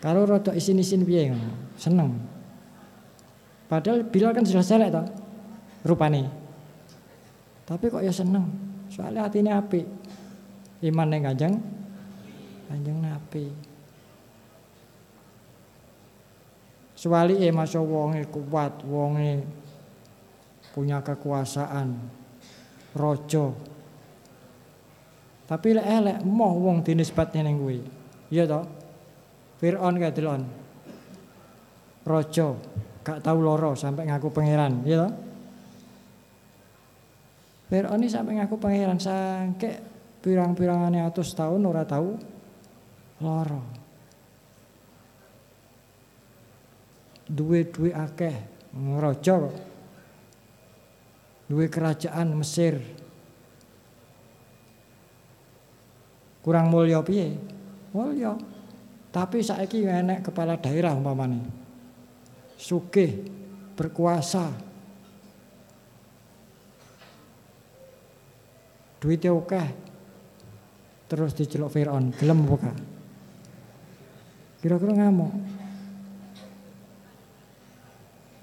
Karo 0.00 0.24
rada 0.24 0.56
isin-isin 0.56 1.04
piye 1.04 1.32
ngono. 1.32 1.76
Seneng. 1.76 2.16
Padahal 3.68 4.04
Bilal 4.08 4.32
kan 4.32 4.44
sudah 4.44 4.64
selek 4.64 4.90
toh. 4.92 5.06
Rupane. 5.84 6.28
Tapi 7.68 7.84
kok 7.88 8.04
ya 8.04 8.12
seneng. 8.12 8.48
Soalnya 8.90 9.28
hatinya 9.28 9.60
apik. 9.60 9.86
Iman 10.80 11.12
ning 11.12 11.22
Kanjeng 11.28 11.54
Kanjeng 12.66 12.98
Nabi. 13.04 13.69
Suwali 17.00 17.40
e 17.40 17.48
masa 17.48 17.80
wonge 17.80 18.28
kuat, 18.28 18.84
wonge 18.84 19.40
punya 20.76 21.00
kekuasaan, 21.00 21.96
rojo. 22.92 23.56
Tapi 25.48 25.80
lek 25.80 25.88
elek 25.88 26.18
moh 26.28 26.60
wong 26.60 26.84
dinisbatne 26.84 27.40
ning 27.40 27.56
kuwi. 27.56 27.80
Iya 28.28 28.44
toh? 28.44 28.68
Firaun 29.56 29.96
kae. 29.96 30.12
Rojo, 32.04 32.48
gak 33.00 33.24
tahu 33.24 33.38
loro 33.48 33.72
sampai 33.72 34.04
ngaku 34.04 34.28
pangeran, 34.28 34.84
iya 34.84 35.08
toh? 35.08 35.12
Firaun 37.72 37.96
ini 37.96 38.12
sampai 38.12 38.36
ngaku 38.44 38.60
pangeran 38.60 39.00
sangke 39.00 39.80
pirang-pirangane 40.20 41.00
atus 41.00 41.32
tahun 41.32 41.64
ora 41.64 41.88
tahu 41.88 42.12
loro. 43.24 43.79
Duwe-duwe 47.30 47.94
akeh 47.94 48.36
raja 48.98 49.36
duwe 51.50 51.66
kerajaan 51.66 52.30
Mesir. 52.34 52.78
Kurang 56.40 56.70
mulya 56.70 57.02
piye? 57.02 57.34
Mulya. 57.90 58.38
Tapi 59.10 59.42
saiki 59.42 59.82
enek 59.82 60.30
kepala 60.30 60.54
daerah 60.56 60.94
umpamane. 60.94 61.42
Sugih 62.54 63.26
berkuasa. 63.74 64.46
Duitnya 69.02 69.34
akeh. 69.34 69.68
Terus 71.10 71.34
diceluk 71.34 71.74
Firaun 71.74 72.14
gelem 72.14 72.46
apa 72.46 72.70
kira-kira 74.60 74.92
ngamuk 74.92 75.32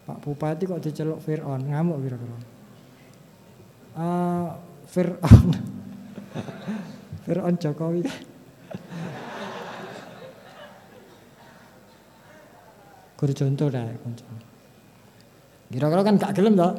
Pak 0.08 0.24
Bupati 0.24 0.64
kok 0.64 0.80
diceluk 0.80 1.20
Fir'aun, 1.20 1.68
ngamuk 1.68 2.00
kira-kira. 2.00 2.38
Uh, 4.00 4.56
Fir'aun. 4.88 5.52
Fir'aun 7.28 7.56
Jokowi. 7.60 8.08
Guru 13.20 13.34
contoh 13.36 13.68
dah. 13.68 13.84
Kira-kira 15.68 16.02
kan 16.08 16.16
gak 16.16 16.34
gelem 16.40 16.56
toh. 16.56 16.72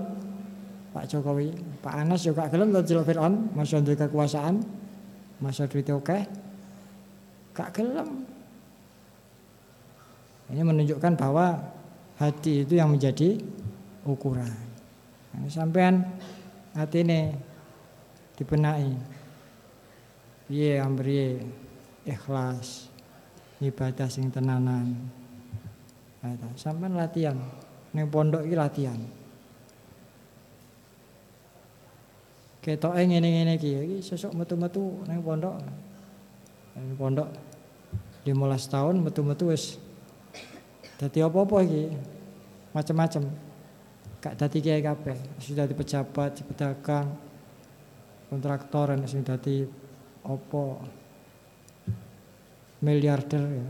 Pak 0.97 1.05
Jokowi, 1.05 1.53
Pak 1.85 1.95
Anas 2.01 2.25
juga 2.25 2.49
gelem 2.49 2.73
toh 2.73 2.81
jelek 2.81 3.13
Fir'aun, 3.13 3.53
masa 3.53 3.85
duwe 3.85 3.93
kekuasaan, 3.93 4.65
masa 5.45 5.69
duit 5.69 5.85
oke. 5.93 6.19
Gak 7.53 7.77
gelem. 7.77 8.25
Ini 10.49 10.65
menunjukkan 10.65 11.13
bahwa 11.13 11.77
hati 12.19 12.67
itu 12.67 12.75
yang 12.75 12.91
menjadi 12.91 13.39
ukuran. 14.03 14.51
Nah, 15.33 15.47
sampean 15.47 16.03
hati 16.75 17.07
ini 17.07 17.31
dibenahi. 18.35 18.93
Piye 20.51 20.83
ambriye 20.83 21.39
ikhlas 22.03 22.91
ibadah 23.63 24.11
sing 24.11 24.35
tenanan. 24.35 24.99
Nah, 26.19 26.35
sampean 26.59 26.99
latihan 26.99 27.39
ning 27.95 28.11
pondok 28.11 28.43
iki 28.43 28.59
latihan. 28.59 28.99
Ketoke 32.59 33.01
ngene-ngene 33.01 33.55
iki 33.55 33.71
iki 33.79 33.97
sesuk 34.03 34.35
metu-metu 34.35 35.07
ning 35.07 35.23
pondok. 35.23 35.63
Ning 36.75 36.99
pondok 36.99 37.31
15 38.27 38.35
tahun 38.75 38.95
metu-metu 39.07 39.55
wis 39.55 39.79
dadi 40.99 41.19
apa-apa 41.23 41.57
iki. 41.63 41.85
Macam-macam. 42.75 43.23
Gak 44.19 44.35
dadi 44.35 44.59
kiai 44.59 44.83
kabeh, 44.83 45.15
sudah 45.39 45.63
dadi 45.63 45.79
pejabat, 45.79 46.43
pedagang, 46.43 47.07
kontraktor 48.27 48.91
sing 49.07 49.23
dadi 49.23 49.63
apa 50.27 50.63
miliarder 52.83 53.45
ya. 53.47 53.69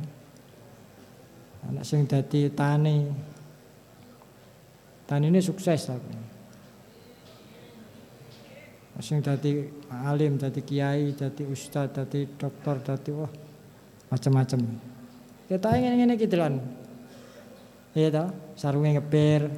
Anak 1.68 1.84
sing 1.84 2.08
dadi 2.08 2.48
tani. 2.48 3.12
Tani 5.04 5.24
ini 5.28 5.40
sukses 5.44 5.84
tapi. 5.84 6.16
Sing 8.98 9.22
dadi 9.22 9.62
alim, 9.92 10.40
dadi 10.40 10.64
kiai, 10.64 11.12
dadi 11.12 11.44
ustaz, 11.46 11.92
dadi 11.92 12.24
dokter, 12.34 12.82
dadi 12.82 13.10
wah 13.14 13.30
macam-macam. 14.10 14.64
Kita 15.46 15.76
ingin 15.76 15.92
ngene 16.02 16.14
iki 16.16 16.26
delan. 16.26 16.58
Iya 17.96 18.08
toh, 18.12 18.28
sarunge 18.52 18.92
ngeber. 18.96 19.48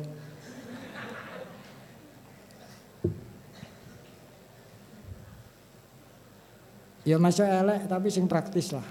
Ya 7.03 7.19
masuk 7.19 7.43
elek 7.43 7.91
tapi 7.91 8.07
sing 8.13 8.31
praktis 8.31 8.71
lah. 8.71 8.87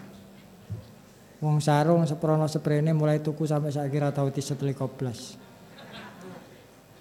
Wong 1.39 1.63
sarung 1.63 2.03
seprono 2.03 2.51
seprene 2.51 2.91
mulai 2.91 3.23
tuku 3.23 3.47
sampai 3.47 3.71
saya 3.71 3.87
kira 3.87 4.11
tahu 4.11 4.27
setelah 4.35 4.75
koplas. 4.75 5.39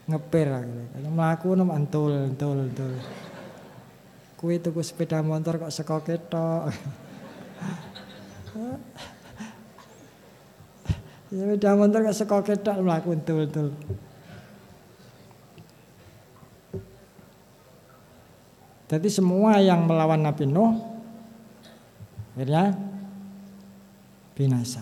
Ngeper 0.06 0.46
lah 0.46 0.62
gitu. 0.62 1.10
Melaku 1.10 1.48
nom 1.58 1.74
antul 1.74 2.14
antul 2.14 2.70
antul. 2.70 2.94
Tuku 4.38 4.80
sepeda 4.86 5.26
motor 5.26 5.58
kok 5.58 5.74
seko 5.74 6.06
ketok. 6.06 6.70
ya 11.28 11.44
sepeda 11.44 11.76
motor 11.76 12.00
kok 12.08 12.16
seko 12.16 12.38
ketok 12.40 12.80
melaku 12.80 13.12
antul 13.12 13.44
antul. 13.44 13.68
Jadi 18.88 19.08
semua 19.12 19.60
yang 19.60 19.84
melawan 19.84 20.24
Nabi 20.24 20.48
Nuh 20.48 20.72
akhirnya 22.32 22.72
binasa. 24.32 24.80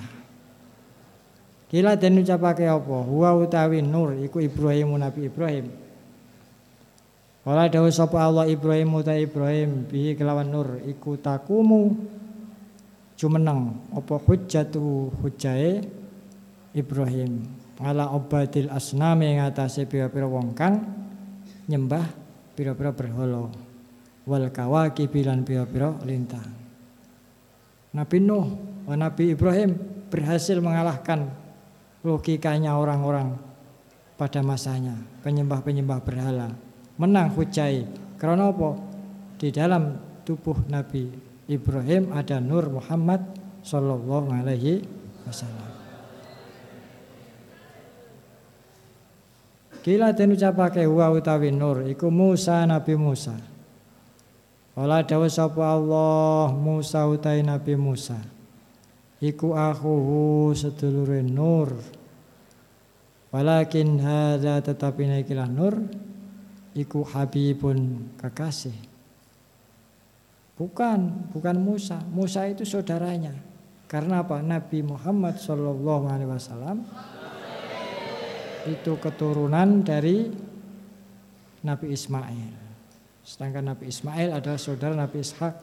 Kila 1.66 1.98
den 1.98 2.22
ucapake 2.22 2.70
apa? 2.70 3.02
Huwa 3.02 3.34
utawi 3.34 3.82
nur 3.82 4.14
iku 4.22 4.38
Ibrahim 4.38 4.94
Nabi 4.94 5.26
Ibrahim. 5.26 5.66
Wala 7.42 7.66
dawuh 7.66 7.90
sapa 7.90 8.22
Allah 8.22 8.46
Ibrahim 8.46 8.94
uta 8.94 9.14
Ibrahim 9.14 9.86
bihi 9.86 10.14
kelawan 10.14 10.50
nur 10.50 10.82
iku 10.86 11.18
takumu 11.18 11.94
jumeneng 13.14 13.74
apa 13.94 14.18
hujjatu 14.18 15.14
hujjae 15.22 15.82
Ibrahim 16.76 17.48
ala 17.80 18.12
obadil 18.12 18.68
asnami 18.68 19.32
ing 19.32 19.40
atase 19.40 19.88
pira-pira 19.88 20.28
wong 20.28 20.52
kang 20.52 20.84
nyembah 21.66 22.04
pira-pira 22.52 22.92
berhala 22.92 23.48
wal 24.28 24.46
kawaki 24.52 25.08
bilan 25.08 25.40
pira-pira 25.46 25.96
lintang. 26.04 26.52
Nabi 27.96 28.18
Nuh, 28.20 28.46
Nabi 28.92 29.32
Ibrahim 29.32 29.72
berhasil 30.12 30.60
mengalahkan 30.60 31.32
logikanya 32.04 32.76
orang-orang 32.76 33.40
pada 34.20 34.44
masanya, 34.44 34.96
penyembah-penyembah 35.24 36.00
berhala. 36.04 36.52
Menang 37.00 37.32
hujai. 37.32 37.88
Karena 38.16 38.48
apa? 38.48 38.76
Di 39.36 39.52
dalam 39.52 39.96
tubuh 40.24 40.56
Nabi 40.68 41.08
Ibrahim 41.48 42.12
ada 42.16 42.40
Nur 42.40 42.68
Muhammad 42.72 43.20
Sallallahu 43.60 44.32
Alaihi 44.32 44.80
Wasallam. 45.28 45.65
Kila 49.86 50.10
den 50.18 50.34
ucapake 50.34 50.82
wa 50.90 51.14
utawi 51.14 51.54
nur 51.54 51.86
iku 51.86 52.10
Musa 52.10 52.66
Nabi 52.66 52.98
Musa. 52.98 53.38
Wala 54.74 55.06
dawuh 55.06 55.30
sapa 55.30 55.62
Allah 55.62 56.50
Musa 56.50 57.06
utai 57.06 57.46
Nabi 57.46 57.78
Musa. 57.78 58.18
Iku 59.22 59.54
akhuhu 59.54 60.50
sedulure 60.58 61.22
Nur. 61.22 61.70
Walakin 63.30 64.02
hadza 64.02 64.58
tetapi 64.58 65.06
naikilah 65.06 65.46
Nur 65.46 65.78
iku 66.74 67.06
Habibun 67.06 68.10
kekasih. 68.18 68.74
Bukan, 70.58 71.30
bukan 71.30 71.56
Musa. 71.62 72.02
Musa 72.10 72.42
itu 72.50 72.66
saudaranya. 72.66 73.38
Karena 73.86 74.26
apa? 74.26 74.42
Nabi 74.42 74.82
Muhammad 74.82 75.38
Shallallahu 75.38 76.10
Alaihi 76.10 76.26
Wasallam 76.26 76.82
itu 78.66 78.98
keturunan 78.98 79.86
dari 79.86 80.30
Nabi 81.62 81.86
Ismail. 81.94 82.54
Sedangkan 83.26 83.74
Nabi 83.74 83.90
Ismail 83.90 84.38
adalah 84.38 84.58
saudara 84.58 84.94
Nabi 84.94 85.18
Ishak. 85.22 85.54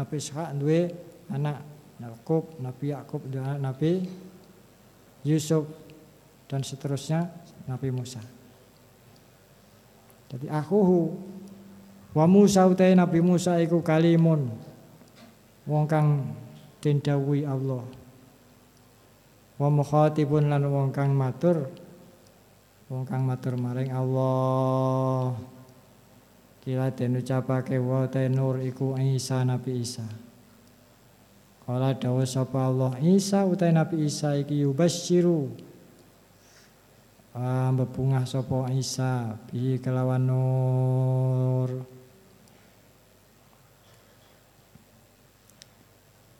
Nabi 0.00 0.14
Ishak 0.16 0.48
dua 0.56 0.88
anak 1.28 1.60
Yakub, 2.00 2.56
Nabi 2.58 2.96
Yakub 2.96 3.20
dan 3.28 3.60
Nabi 3.60 4.08
Yusuf 5.22 5.68
dan 6.48 6.64
seterusnya 6.64 7.28
Nabi 7.68 7.92
Musa. 7.92 8.20
Jadi 10.32 10.48
akhuhu 10.48 11.12
wa 12.16 12.24
Musa 12.24 12.64
utai 12.64 12.96
Nabi 12.96 13.20
Musa 13.20 13.60
iku 13.60 13.84
kalimun 13.84 14.48
wong 15.68 15.84
kang 15.84 16.32
dendawuhi 16.80 17.44
Allah. 17.44 17.84
Wa 19.60 19.68
mukhatibun 19.68 20.48
lan 20.48 20.64
wong 20.66 20.90
kang 20.90 21.12
matur 21.12 21.68
wong 22.92 23.08
kang 23.08 23.24
matur 23.24 23.56
maring 23.56 23.88
Allah. 23.88 25.32
Kila 26.60 26.92
den 26.92 27.24
ucapake 27.24 27.80
wa 27.80 28.04
nur 28.28 28.60
iku 28.60 29.00
Isa 29.00 29.40
Nabi 29.48 29.80
Isa. 29.80 30.04
Kala 31.64 31.96
dawuh 31.96 32.28
sapa 32.28 32.68
Allah 32.68 32.92
Isa 33.00 33.48
utai 33.48 33.72
Nabi 33.72 34.04
Isa 34.04 34.36
iki 34.36 34.60
yubasyiru. 34.68 35.48
Ah 37.32 37.72
bebungah 37.72 38.28
sapa 38.28 38.68
Isa 38.76 39.40
bi 39.48 39.80
kelawan 39.80 40.28
nur. 40.28 41.70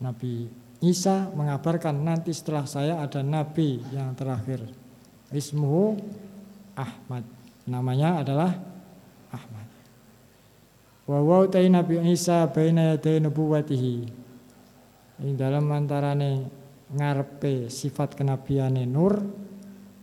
Nabi 0.05 0.53
Isa 0.85 1.33
mengabarkan 1.33 1.97
nanti 1.97 2.29
setelah 2.29 2.69
saya 2.69 3.01
ada 3.01 3.25
nabi 3.25 3.81
yang 3.89 4.13
terakhir. 4.13 4.61
Ismuhu 5.33 5.97
Ahmad. 6.73 7.23
Namanya 7.69 8.25
adalah 8.25 8.51
Ahmad. 9.31 9.67
Wa 11.07 11.19
wa 11.19 11.43
Nabi 11.47 11.95
Isa 12.11 12.47
baina 12.49 12.95
yaday 12.95 13.19
nubuwatihi. 13.19 13.95
Ing 15.23 15.33
dalam 15.37 15.69
antarane 15.69 16.49
ngarepe 16.93 17.69
sifat 17.69 18.17
kenabiane 18.17 18.85
nur 18.85 19.21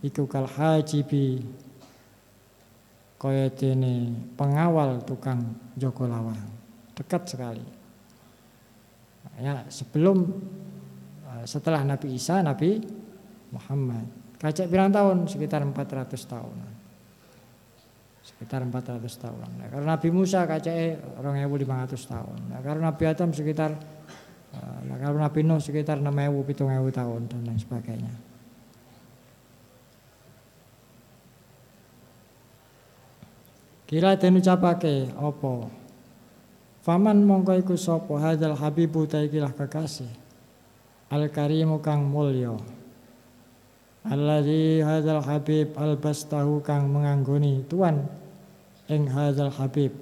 iku 0.02 0.24
kal 0.26 0.48
hajibi 0.48 1.44
kaya 3.20 3.52
dene 3.52 4.16
pengawal 4.34 5.04
tukang 5.04 5.56
joko 5.76 6.08
lawang. 6.08 6.40
Dekat 6.96 7.28
sekali. 7.28 7.64
Ya, 9.40 9.64
sebelum 9.68 10.24
setelah 11.44 11.84
Nabi 11.84 12.16
Isa 12.16 12.40
Nabi 12.40 12.80
Muhammad. 13.52 14.19
Kacak 14.40 14.72
pirang 14.72 14.88
tahun 14.88 15.28
sekitar 15.28 15.60
400 15.60 16.16
tahun. 16.24 16.56
sekitar 18.20 18.64
400 18.64 19.04
tahun. 19.20 19.48
Nah, 19.60 19.68
karena 19.68 19.86
Nabi 19.96 20.08
Musa 20.12 20.48
kacake 20.48 20.96
2500 21.20 22.08
tahun. 22.08 22.38
Nah, 22.48 22.60
karena 22.64 22.82
Nabi 22.88 23.04
Adam 23.04 23.36
sekitar 23.36 23.76
nah, 24.56 24.96
kalau 24.96 25.20
Nabi 25.20 25.40
Nuh 25.44 25.60
sekitar 25.60 26.00
6000 26.00 26.56
7000 26.56 26.88
tahun 26.88 27.20
dan 27.28 27.40
lain 27.44 27.60
sebagainya. 27.60 28.14
Kira 33.84 34.14
den 34.14 34.38
ucapake 34.38 35.10
apa? 35.18 35.66
Faman 36.80 37.26
mongko 37.26 37.58
iku 37.60 37.74
sapa 37.74 38.16
hadzal 38.22 38.56
habibu 38.56 39.04
ta 39.04 39.20
ikilah 39.20 39.52
kekasih. 39.52 40.08
Al 41.10 41.28
karimu 41.28 41.82
kang 41.82 42.06
mulya. 42.06 42.54
Alladzi 44.08 44.80
hadzal 44.80 45.20
habib 45.20 45.76
albastahu 45.76 46.64
kang 46.64 46.88
menganggoni 46.88 47.66
tuan 47.68 48.08
ing 48.88 49.04
hadzal 49.12 49.52
habib. 49.52 49.92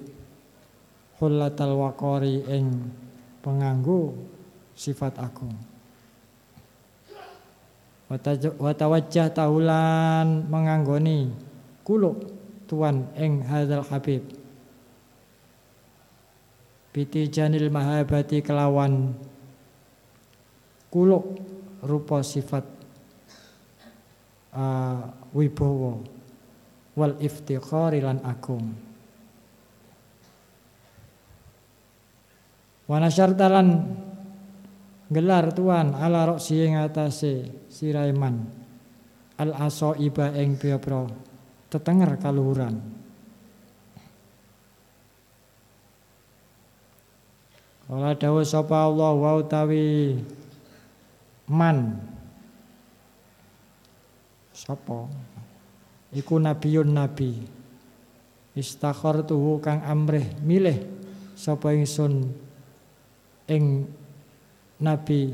Hullatal 1.19 1.75
waqari 1.75 2.47
ing 2.47 2.95
penganggu 3.43 4.15
sifat 4.71 5.19
agung. 5.19 5.51
Watawajjah 8.57 9.35
tahulan 9.35 10.47
menganggoni 10.47 11.29
kuluk 11.83 12.25
tuan 12.65 13.05
ing 13.13 13.45
hadzal 13.45 13.85
habib 13.85 14.25
Biti 16.89 17.29
janil 17.29 17.69
mahabati 17.69 18.41
kelawan 18.41 19.13
kuluk 20.89 21.37
rupa 21.85 22.25
sifat 22.25 22.65
uh, 24.53 25.09
wibowo 25.33 26.03
wal 26.97 27.15
iftikhari 27.21 28.03
lan 28.03 28.19
agung. 28.25 28.75
Wanasyartalan 32.89 33.69
gelar 35.13 35.53
tuan 35.53 35.93
ala 35.93 36.25
roksi 36.25 36.65
ing 36.65 36.81
atase 36.81 37.69
siraiman 37.69 38.49
al 39.37 39.53
aso 39.55 39.93
iba 39.93 40.33
ing 40.33 40.57
pira 40.57 40.81
tetenger 41.69 42.17
kaluhuran. 42.17 42.75
Kala 47.89 48.13
dawuh 48.13 48.45
sapa 48.45 48.85
Allah 48.85 49.17
wa 49.17 49.31
utawi 49.41 50.13
man 51.49 51.97
sapa 54.69 55.09
iku 56.13 56.37
nabiyun 56.37 56.93
nabi. 56.93 57.57
Istakhartuhu 58.53 59.57
kang 59.65 59.81
amrih 59.81 60.25
milih 60.45 60.77
sapa 61.33 61.73
ingsun 61.73 62.29
ing 63.49 63.89
nabi. 64.77 65.33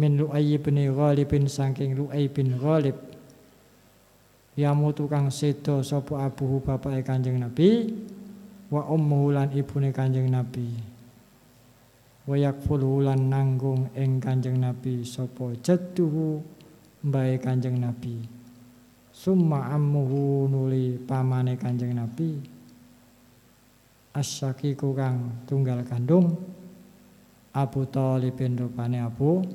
Min 0.00 0.16
Lu'ay 0.16 0.56
bin 0.56 0.80
Ghalibin 0.80 1.46
saking 1.46 1.94
Lu'ay 1.94 2.26
bin 2.26 2.58
Ghalib. 2.58 2.96
Yamutu 4.58 5.06
kang 5.06 5.30
sedo 5.30 5.84
sapa 5.86 6.26
abuhu 6.26 6.64
bapake 6.64 7.06
Kanjeng 7.06 7.38
Nabi 7.38 7.92
wa 8.72 8.82
ummuhu 8.88 9.36
lan 9.36 9.52
ibune 9.52 9.92
Kanjeng 9.92 10.26
Nabi. 10.26 10.72
Wa 12.24 12.34
yakfulu 12.34 13.04
lan 13.04 13.28
nanggung 13.28 13.92
ing 13.92 14.18
Kanjeng 14.18 14.58
Nabi 14.58 15.04
sapa 15.04 15.52
jadduhu 15.60 16.59
mbae 17.04 17.40
Kanjeng 17.40 17.80
Nabi. 17.80 18.20
Summa 19.12 19.72
ammuhu 19.72 20.48
nuli 20.48 21.00
pamane 21.00 21.56
Kanjeng 21.56 21.96
Nabi. 21.96 22.40
Asyakiku 24.10 24.92
kang 24.92 25.46
tunggal 25.46 25.86
kandung 25.86 26.34
Abu 27.54 27.86
Thalib 27.86 28.36
rupane 28.36 28.98
Abu 29.00 29.46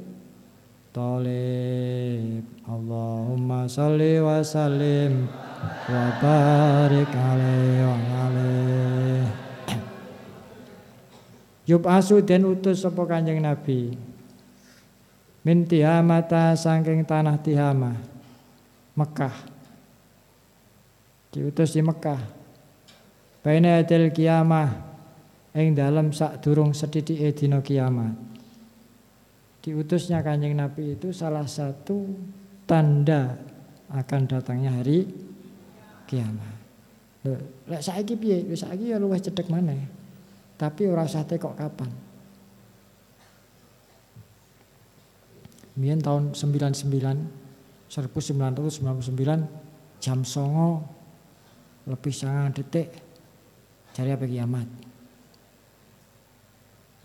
Talib. 0.96 2.44
Allahumma 2.64 3.68
salli 3.68 4.16
wa 4.24 4.40
sallim 4.40 5.28
wa 5.92 6.04
barik 6.24 7.12
alaihi 7.12 7.84
wa 7.84 7.98
Yub 11.70 11.84
asu 11.84 12.24
den 12.24 12.48
utus 12.48 12.82
sapa 12.82 13.06
Kanjeng 13.06 13.44
Nabi 13.44 14.15
min 15.46 15.70
tihamata 15.70 16.58
saking 16.58 17.06
tanah 17.06 17.38
Tihama 17.40 17.94
Mekah 18.98 19.36
diutus 21.32 21.78
di 21.78 21.86
Mekah 21.86 22.22
Baina 23.46 23.78
adil 23.78 24.10
kiamah 24.10 24.74
ing 25.54 25.78
dalam 25.78 26.10
sak 26.10 26.42
durung 26.42 26.74
sedithike 26.74 27.32
dina 27.38 27.62
kiamat 27.62 28.18
diutusnya 29.62 30.26
kanjeng 30.26 30.58
Nabi 30.58 30.98
itu 30.98 31.14
salah 31.14 31.46
satu 31.46 32.10
tanda 32.66 33.38
akan 33.90 34.22
datangnya 34.26 34.82
hari 34.82 35.10
kiamat. 36.06 36.54
Lek 37.66 37.82
saiki 37.82 38.14
piye? 38.14 38.46
Wis 38.46 38.62
saiki 38.62 38.94
ya 38.94 39.02
luwih 39.02 39.18
cedhek 39.18 39.50
maneh. 39.50 39.90
Tapi 40.56 40.86
ora 40.86 41.10
usah 41.10 41.26
kok 41.26 41.58
kapan. 41.58 41.90
Mien 45.76 46.00
tahun 46.00 46.32
99 46.32 46.88
1999 47.92 50.00
jam 50.00 50.20
songo 50.24 50.88
lebih 51.86 52.14
sangat 52.16 52.64
detik 52.64 52.88
cari 53.92 54.10
apa 54.12 54.26
kiamat. 54.26 54.68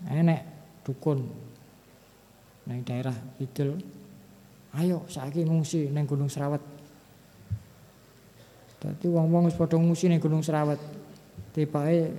Enek 0.07 0.41
dukun 0.81 1.19
neng 2.65 2.81
daerah 2.81 3.13
Kidul. 3.37 3.77
Ayo 4.71 5.03
saiki 5.11 5.45
ngungsi 5.45 5.91
neng 5.91 6.07
Gunung 6.07 6.31
Serawat. 6.31 6.63
Dadi 8.81 9.07
wong-wong 9.11 9.51
wis 9.51 9.59
padha 9.59 9.77
ngungsi 9.77 10.09
neng 10.09 10.23
Gunung 10.23 10.41
Serawat. 10.41 10.79
Tibake 11.51 12.15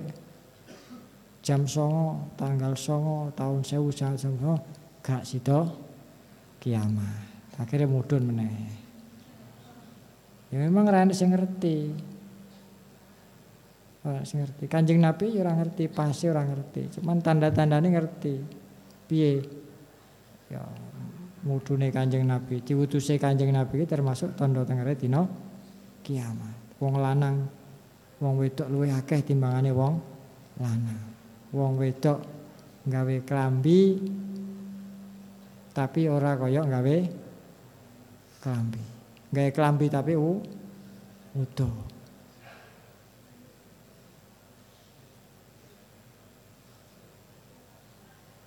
jam 1.43 1.67
songo 1.67 2.31
tanggal 2.39 2.71
songo 2.79 3.27
tahun 3.35 3.67
sewu 3.67 3.91
songo 3.91 4.55
gak 5.03 5.27
sida 5.27 5.67
kiamat. 6.63 7.59
Akhirnya 7.59 7.91
mudun 7.91 8.23
meneh. 8.31 8.55
Ya 10.47 10.63
memang 10.63 10.87
ra 10.87 11.03
sing 11.11 11.35
ngerti. 11.35 11.91
Ora 14.07 14.23
sing 14.23 14.39
ngerti. 14.39 14.71
Kanjeng 14.71 15.03
Nabi 15.03 15.35
ya 15.35 15.43
ora 15.43 15.59
ngerti, 15.59 15.91
pasti 15.91 16.31
ora 16.31 16.47
ngerti. 16.47 16.99
Cuman 16.99 17.19
tanda-tandane 17.19 17.87
ngerti. 17.91 18.35
Piye? 19.11 19.63
ya 20.53 20.61
mudune 21.43 21.89
Kanjeng 21.89 22.23
Nabi, 22.29 22.61
diutuse 22.61 23.17
Kanjeng 23.17 23.51
Nabi 23.51 23.83
termasuk 23.89 24.37
tanda 24.37 24.61
tengere 24.63 24.93
dina 24.93 25.25
kiamat. 26.05 26.77
Wong 26.77 26.99
lanang, 26.99 27.47
wong 28.21 28.33
wedok 28.37 28.67
luwih 28.69 28.93
akeh 28.93 29.23
timbangane 29.25 29.73
wong 29.73 29.97
lanang. 30.61 31.01
Wong 31.49 31.79
wedok 31.81 32.19
gawe 32.85 33.15
klambi 33.25 33.97
tapi 35.73 36.05
ora 36.05 36.37
kaya 36.37 36.61
gawe 36.61 36.97
klambi. 38.39 38.83
Gawe 39.33 39.49
klambi 39.49 39.85
tapi 39.89 40.13
u 40.13 40.37
utuh. 41.33 41.73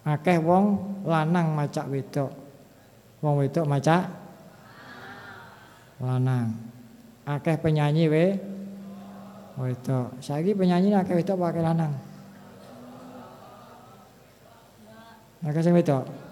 akeh 0.07 0.39
wong 0.39 0.79
lanang 1.03 1.59
macak 1.59 1.91
wedok. 1.91 2.31
Wong 3.18 3.43
wedok 3.43 3.66
macak 3.66 4.07
lanang. 5.99 6.55
Akeh 7.27 7.59
penyanyi 7.59 8.07
we 8.07 8.27
wedok. 9.59 10.14
Saiki 10.22 10.55
penyanyi 10.55 10.95
akeh 10.95 11.18
wedok 11.18 11.43
pakai 11.43 11.59
lanang. 11.66 11.91
Akeh 15.43 15.59
sing 15.59 15.74
wedok 15.74 16.26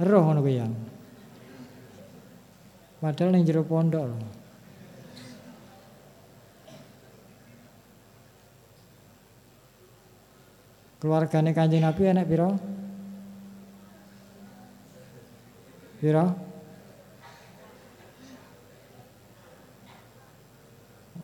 roh 0.00 0.22
ngono 0.24 0.40
kuwi 0.44 0.60
padahal 3.00 3.30
ning 3.32 3.44
jero 3.48 3.62
pondok 3.64 4.04
lho 4.08 4.18
Keluargane 10.96 11.52
Kanjeng 11.52 11.84
Nabi 11.84 12.02
enek 12.08 12.26
pira? 12.26 12.48
Pira? 16.00 16.24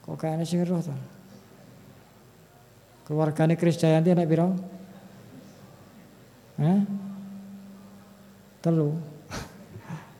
Kok 0.06 0.16
kayaknya 0.20 0.44
sing 0.44 0.60
roh 0.62 0.78
ta? 0.84 0.92
Keluargane 3.08 3.56
Krisdayanti 3.56 4.12
enek 4.12 4.28
pira? 4.28 4.46
Eh? 6.62 6.80
Telu. 8.62 8.94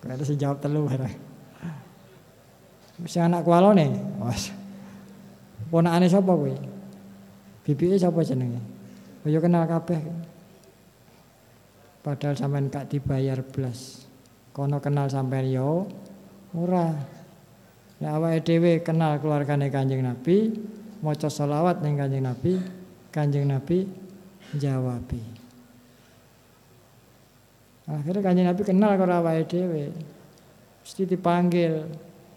Kayaknya 0.02 0.24
sing 0.26 0.36
jawab 0.36 0.58
telu. 0.58 0.90
Mesti 2.98 3.18
anak 3.22 3.46
kualone. 3.46 3.86
Wes. 4.26 4.50
Ponakane 5.70 6.10
sapa 6.10 6.34
kowe? 6.36 6.52
Bibike 7.62 7.96
sapa 7.96 8.20
jenenge? 8.26 8.58
Oh 9.22 9.30
ya 9.30 9.38
kenal 9.38 9.64
kabeh. 9.64 10.02
Padahal 12.02 12.34
sampean 12.34 12.66
gak 12.68 12.90
dibayar 12.90 13.38
blas. 13.40 14.04
Kono 14.50 14.82
kenal 14.82 15.06
sampean 15.08 15.48
yo. 15.48 15.86
Ya 18.02 18.18
awake 18.18 18.44
dhewe 18.44 18.84
kenal 18.84 19.16
keluargane 19.22 19.72
Kanjeng 19.72 20.04
Nabi, 20.04 20.52
maca 21.00 21.30
selawat 21.30 21.80
ning 21.80 21.96
Kanjeng 21.96 22.26
Nabi, 22.26 22.60
Kanjeng 23.08 23.48
Nabi 23.48 23.88
jawabi. 24.58 25.31
Akhirnya 27.82 28.22
Kanjeng 28.22 28.46
Nabi 28.46 28.62
kenal 28.62 28.94
karo 28.94 29.12
awake 29.18 29.50
dhewe. 29.50 29.90
Mesti 30.82 31.02
dipanggil 31.02 31.82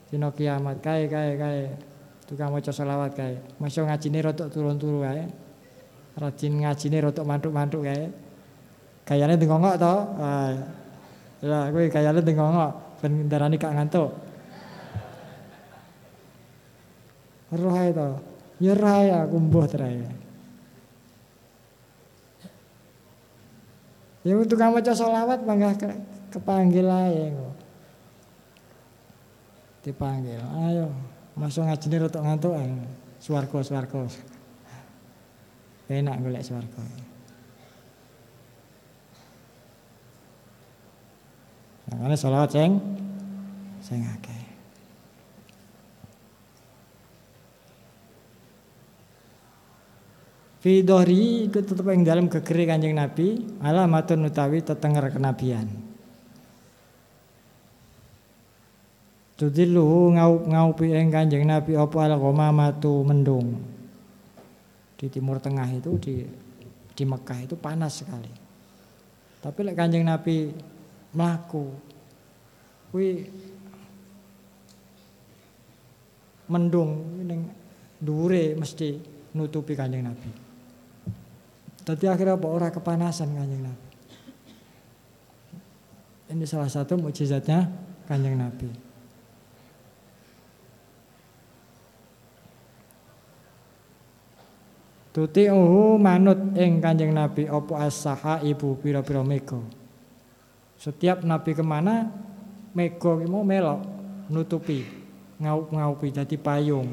dina 0.09 0.33
kiamat 0.33 0.81
kae 0.81 1.05
kae 1.05 1.37
kae 1.37 1.61
tukang 2.25 2.49
maca 2.49 2.73
selawat 2.73 3.13
kae. 3.13 3.37
Masya 3.61 3.85
ngajine 3.85 4.25
rotok 4.25 4.49
turun-turu 4.49 5.05
kae. 5.05 5.29
Rajin 6.17 6.65
ngajine 6.65 6.97
rotok 7.05 7.25
mantuk-mantuk 7.29 7.85
kae. 7.85 8.09
Gayane 9.05 9.37
dengongok 9.37 9.75
to. 9.77 9.95
Ah. 10.17 10.53
Lah 11.45 11.69
kowe 11.69 11.85
gayane 11.93 12.25
dengongok 12.25 12.71
ben 13.05 13.29
darani 13.29 13.61
gak 13.61 13.73
ngantuk. 13.77 14.09
Roh 17.53 17.75
ae 17.77 17.93
to. 17.93 18.09
Ya 18.65 18.73
aku 19.21 19.35
mbuh 19.37 19.69
trae. 19.69 20.24
Ya 24.25 24.33
tukang 24.49 24.73
maca 24.73 24.89
selawat 24.89 25.45
mangga 25.45 25.69
ke, 25.77 25.85
kepanggil 26.33 26.89
kok. 26.89 27.53
Dipanggil, 29.85 30.41
ayo 30.41 30.89
masuk 31.37 31.69
ngajine 31.69 32.09
rotok 32.09 32.25
ngantuk 32.25 32.57
ae. 32.57 32.73
Swarga 33.21 33.61
swarga. 33.61 34.01
Enak 35.85 36.25
golek 36.25 36.41
swarga. 36.41 36.81
Makanya 41.93 42.17
sholawat 42.17 42.49
sing 42.49 42.81
sing 43.85 44.01
akeh. 44.09 44.34
Fi 50.65 50.81
dohri 50.81 51.45
iku 51.45 51.61
tetep 51.61 51.85
ing 51.93 52.01
dalam 52.01 52.25
gegere 52.25 52.65
Kanjeng 52.65 52.97
Nabi 52.97 53.37
alamatun 53.61 54.25
utawi 54.25 54.65
tetenger 54.65 55.13
kenabian. 55.13 55.69
Tudilu 59.37 60.17
ngaup 60.17 60.49
ngaupi 60.49 60.89
ing 60.89 61.13
Kanjeng 61.13 61.45
Nabi 61.45 61.77
apa 61.77 62.09
al 62.09 62.17
ghamamatu 62.17 63.05
mendung. 63.05 63.61
Di 64.97 65.05
Timur 65.05 65.37
Tengah 65.37 65.69
itu 65.69 66.01
di 66.01 66.25
di 66.97 67.03
Mekah 67.05 67.45
itu 67.45 67.53
panas 67.53 68.01
sekali. 68.01 68.33
Tapi 69.45 69.59
lek 69.69 69.77
Kanjeng 69.77 70.01
Nabi 70.01 70.49
mlaku 71.13 71.77
kuwi 72.89 73.21
mendung 76.49 77.21
ning 77.21 77.53
dhuwure 78.01 78.57
mesti 78.57 78.97
nutupi 79.37 79.77
Kanjeng 79.77 80.09
Nabi. 80.09 80.44
Tadi 81.85 82.09
akhirnya 82.09 82.33
apa 82.33 82.49
orang 82.49 82.73
kepanasan 82.73 83.29
Kanjeng 83.37 83.61
Nabi. 83.61 83.89
Ini 86.33 86.43
salah 86.49 86.65
satu 86.65 86.97
mukjizatnya 86.97 87.69
Kanjeng 88.09 88.41
Nabi. 88.41 88.73
Tuti 95.13 95.47
uhu 95.47 96.01
manut 96.01 96.57
ing 96.57 96.81
Kanjeng 96.81 97.13
Nabi 97.13 97.45
opo 97.47 97.77
as-saha 97.77 98.41
ibu 98.41 98.75
pira-pira 98.81 99.21
mega. 99.21 99.61
Setiap 100.81 101.21
Nabi 101.21 101.53
ke 101.53 101.61
mana 101.61 102.09
mega 102.73 103.13
ki 103.15 103.29
mau 103.29 103.45
melok 103.45 103.79
nutupi 104.27 104.83
ngaup-ngaupi 105.37 106.09
jadi 106.09 106.35
payung. 106.35 106.89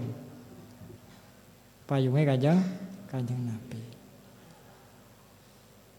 Payungnya 1.88 2.36
Kanjeng 2.36 2.60
Kanjeng 3.08 3.42
Nabi. 3.48 3.71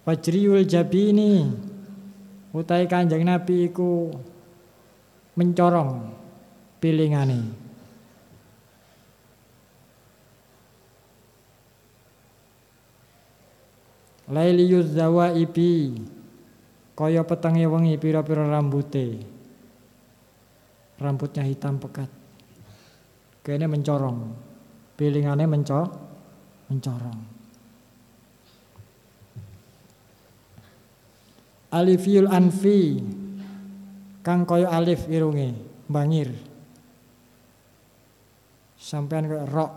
Fajriul 0.04 0.68
jabini 0.68 1.48
utai 2.52 2.84
Kanjeng 2.92 3.24
Nabi 3.24 3.72
iku 3.72 4.12
mencorong 5.40 6.12
pilingane. 6.84 7.64
Lailiyuz 14.28 14.92
zawaibi 14.92 16.00
kaya 17.00 17.24
petenge 17.24 17.64
wengi 17.64 17.96
pira-pira 17.96 18.44
rambute. 18.44 19.24
Rambutnya 21.00 21.48
hitam 21.48 21.80
pekat. 21.80 22.12
Kene 23.40 23.72
mencorong. 23.72 24.20
Pilingane 25.00 25.44
menco 25.48 25.82
mencorong. 26.68 27.33
Alifiyul 31.74 32.30
anfi 32.30 33.02
kang 34.22 34.46
kaya 34.46 34.70
alif 34.70 35.10
irunge 35.10 35.58
bangir. 35.90 36.30
Sampean 38.78 39.26
kaya 39.26 39.50
rok. 39.50 39.74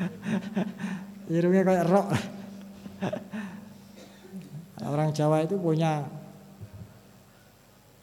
irunge 1.36 1.60
kaya 1.68 1.84
rok. 1.84 2.08
Orang 4.88 5.12
Jawa 5.12 5.44
itu 5.44 5.60
punya 5.60 6.08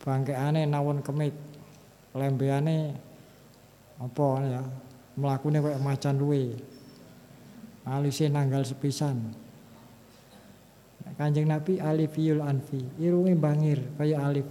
bangkeane 0.05 0.69
nawon 0.69 1.01
kemit. 1.01 1.33
Lembeane 2.13 2.93
apa 3.97 4.27
ya? 4.45 4.61
Mlakune 5.17 5.65
kaya 5.65 5.81
macan 5.81 6.21
luwe. 6.21 6.61
Alise 7.89 8.29
nanggal 8.29 8.61
sepisan. 8.61 9.42
Kanjeng 11.13 11.45
Nabi 11.45 11.77
alifiyul 11.77 12.41
anfi, 12.41 12.81
irunge 12.97 13.37
bangir 13.37 13.79
kaya 14.01 14.17
alif. 14.25 14.49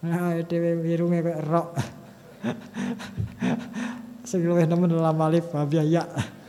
Nah, 0.00 0.40
dhewe 0.42 0.80
irunge 0.88 1.20
kaya 1.20 1.38
rok. 1.44 1.76
Sing 4.28 4.42
luwih 4.48 4.64
nemen 4.64 4.88
dalam 4.90 5.20
alif 5.20 5.52
biaya. 5.68 6.08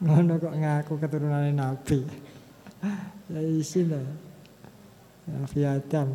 Ngono 0.00 0.40
kok 0.40 0.56
ngaku 0.56 0.96
keturunane 0.98 1.52
Nabi. 1.54 2.00
Ya 3.30 3.38
isin 3.46 3.94
lah. 3.94 4.02
Nabi 5.30 5.62
Adam. 5.62 6.10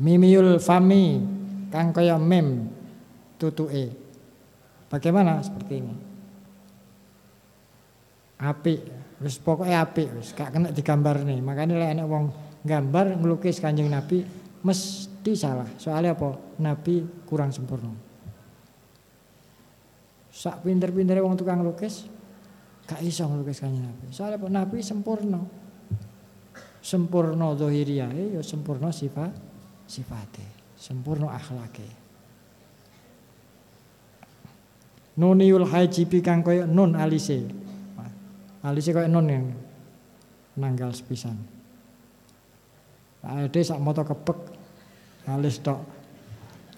Mimiul 0.00 0.56
fami 0.56 1.20
kang 1.68 1.92
kaya 1.92 2.16
mem 2.16 2.72
tutuke. 3.36 4.03
Bagaimana 4.94 5.42
seperti 5.42 5.82
ini? 5.82 5.94
Apik, 8.38 8.78
wis 9.18 9.42
pokoknya 9.42 9.82
apik, 9.82 10.06
wis 10.14 10.30
gak 10.30 10.54
kena 10.54 10.70
digambar 10.70 11.26
nih. 11.26 11.42
Makanya 11.42 11.74
lek 11.74 11.90
enek 11.98 12.06
wong 12.06 12.30
gambar 12.62 13.18
ngelukis 13.18 13.58
Kanjeng 13.58 13.90
Nabi 13.90 14.22
mesti 14.62 15.32
salah. 15.34 15.66
Soalnya 15.82 16.14
apa? 16.14 16.38
Nabi 16.62 17.26
kurang 17.26 17.50
sempurna. 17.50 17.90
Sak 20.30 20.62
pinter-pintere 20.62 21.18
wong 21.18 21.34
tukang 21.34 21.66
lukis 21.66 22.06
gak 22.86 23.02
iso 23.02 23.26
ngelukis 23.26 23.66
Kanjeng 23.66 23.82
Nabi. 23.82 24.14
Soalnya 24.14 24.38
apa? 24.38 24.46
Nabi 24.46 24.78
sempurna. 24.78 25.42
Sempurna 26.78 27.50
zahiriyahe 27.58 28.38
ya 28.38 28.42
sempurna 28.46 28.94
sifat 28.94 29.34
sifate, 29.90 30.46
sempurna 30.78 31.34
akhlake. 31.34 32.03
Nuniul 35.14 35.62
hajibi 35.70 36.18
kang 36.18 36.42
kaya 36.42 36.66
nun 36.66 36.98
alise. 36.98 37.46
Alise 38.66 38.90
kaya 38.90 39.06
nun 39.06 39.26
yang 39.30 39.46
nanggal 40.58 40.90
sepisan. 40.90 41.38
Ade 43.22 43.62
sak 43.62 43.78
moto 43.78 44.02
kepek 44.02 44.38
alis 45.30 45.62
tok. 45.62 45.80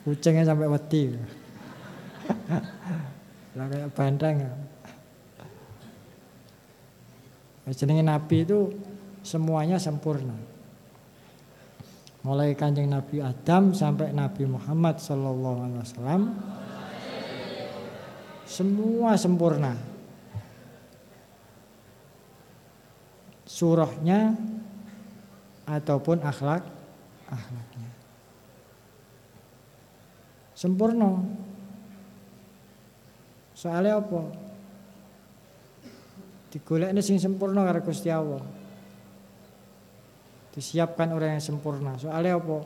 Kucingnya 0.04 0.46
sampai 0.46 0.68
wedi. 0.70 1.16
Lah 3.56 3.66
kayak 3.72 3.90
banteng. 3.96 4.44
Jenenge 7.66 8.04
Nabi 8.06 8.46
itu 8.46 8.70
semuanya 9.26 9.80
sempurna. 9.80 10.38
Mulai 12.22 12.54
kanjeng 12.54 12.86
Nabi 12.86 13.18
Adam 13.18 13.74
sampai 13.74 14.14
Nabi 14.14 14.46
Muhammad 14.46 15.02
Sallallahu 15.02 15.58
Alaihi 15.66 15.82
Wasallam 15.82 16.22
semua 18.46 19.18
sempurna. 19.18 19.74
Surahnya 23.46 24.38
ataupun 25.66 26.22
akhlak 26.22 26.62
akhlaknya. 27.26 27.90
sempurna. 30.54 31.26
Soalnya 33.52 33.98
apa? 33.98 34.20
Digolekne 36.54 37.02
sing 37.02 37.18
sempurna 37.18 37.66
karo 37.66 37.82
Gusti 37.82 38.08
Allah. 38.08 38.40
Disiapkan 40.54 41.12
orang 41.12 41.36
yang 41.36 41.44
sempurna. 41.44 41.98
Soalnya 42.00 42.40
apa? 42.40 42.64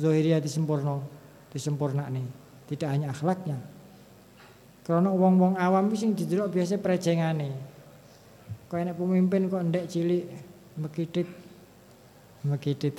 Zohiriyah 0.00 0.42
disempurna, 0.42 0.98
disempurna 1.52 2.10
nih. 2.10 2.26
Tidak 2.66 2.88
hanya 2.90 3.14
akhlaknya. 3.14 3.75
Karena 4.86 5.10
wong-wong 5.10 5.58
awam 5.58 5.90
sing 5.98 6.14
didelok 6.14 6.54
biasa 6.54 6.78
prejengane. 6.78 7.50
Kok 8.70 8.78
enak 8.78 8.94
pemimpin 8.94 9.50
kok 9.50 9.66
ndek 9.66 9.90
cilik 9.90 10.30
mekidit 10.78 11.26
mekidit. 12.46 12.94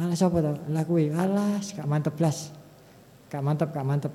Alah 0.00 0.16
sapa 0.16 0.40
to? 0.40 0.52
Lah 0.72 0.82
kuwi. 0.88 1.12
Alah, 1.12 1.60
gak 1.60 1.86
mantep 1.86 2.16
blas. 2.16 2.50
Gak 3.28 3.44
mantep, 3.44 3.68
gak 3.70 3.86
mantep. 3.86 4.12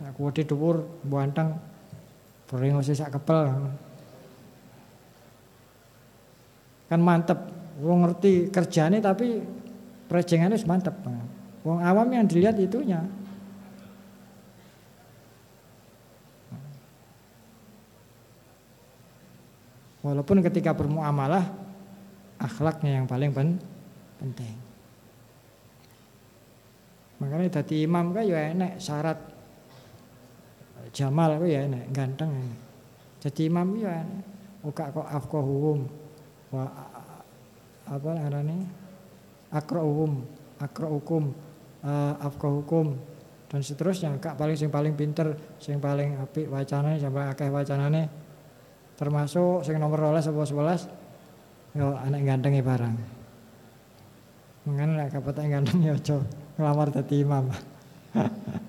Aku 0.00 0.26
wedi 0.26 0.42
dhuwur, 0.48 0.82
buanteng. 1.04 1.60
Bring 2.48 2.74
sak 2.82 3.14
kepel. 3.14 3.70
Kan 6.90 7.00
mantep. 7.04 7.38
Wong 7.78 8.02
ngerti 8.02 8.50
kerjane 8.50 8.98
tapi 8.98 9.38
prejengane 10.10 10.58
wis 10.58 10.66
mantep. 10.66 10.96
Wong 11.62 11.78
awam 11.78 12.10
yang 12.10 12.26
dilihat 12.26 12.58
itunya. 12.58 13.19
Walaupun 20.00 20.40
ketika 20.40 20.72
bermuamalah 20.72 21.44
akhlaknya 22.40 23.00
yang 23.00 23.06
paling 23.06 23.30
pen 23.36 23.60
penting. 24.16 24.56
Makanya 27.20 27.60
tadi 27.60 27.84
imam 27.84 28.16
kan 28.16 28.24
ya 28.24 28.52
enek 28.52 28.80
syarat 28.80 29.18
Jamal 30.90 31.36
ku 31.36 31.46
ya 31.46 31.68
enek 31.68 31.92
ganteng. 31.92 32.32
Jadi 33.20 33.52
imam 33.52 33.76
ya 33.76 33.92
enek 34.00 34.24
uka 34.64 34.92
kok 34.92 35.08
afqahuhum 35.08 35.88
wa 36.52 36.64
apa 37.88 38.08
namanya 38.12 38.68
akrauhum 39.50 40.22
akraukum 40.60 41.32
uh, 41.82 42.14
afqahukum 42.20 42.94
dan 43.50 43.60
seterusnya 43.64 44.14
kak 44.22 44.38
paling 44.38 44.54
sing 44.54 44.70
paling 44.70 44.94
pinter 44.94 45.34
sing 45.58 45.80
paling 45.82 46.20
apik 46.22 46.46
wacanane 46.46 47.00
sampai 47.00 47.32
akeh 47.32 47.48
wacanane 47.50 48.06
termasuk 49.00 49.64
sing 49.64 49.80
nomor 49.80 50.12
12 50.12 50.28
apa 50.28 50.44
11 50.44 51.80
yo 51.80 51.96
anak 51.96 52.20
ganteng 52.20 52.60
barang. 52.60 52.96
Mengen 54.68 55.00
lek 55.00 55.08
kapetek 55.16 55.48
ganteng 55.48 55.80
ya 55.80 55.96
aja 55.96 56.20
ngelamar 56.60 56.92
dadi 56.92 57.24
imam. 57.24 57.48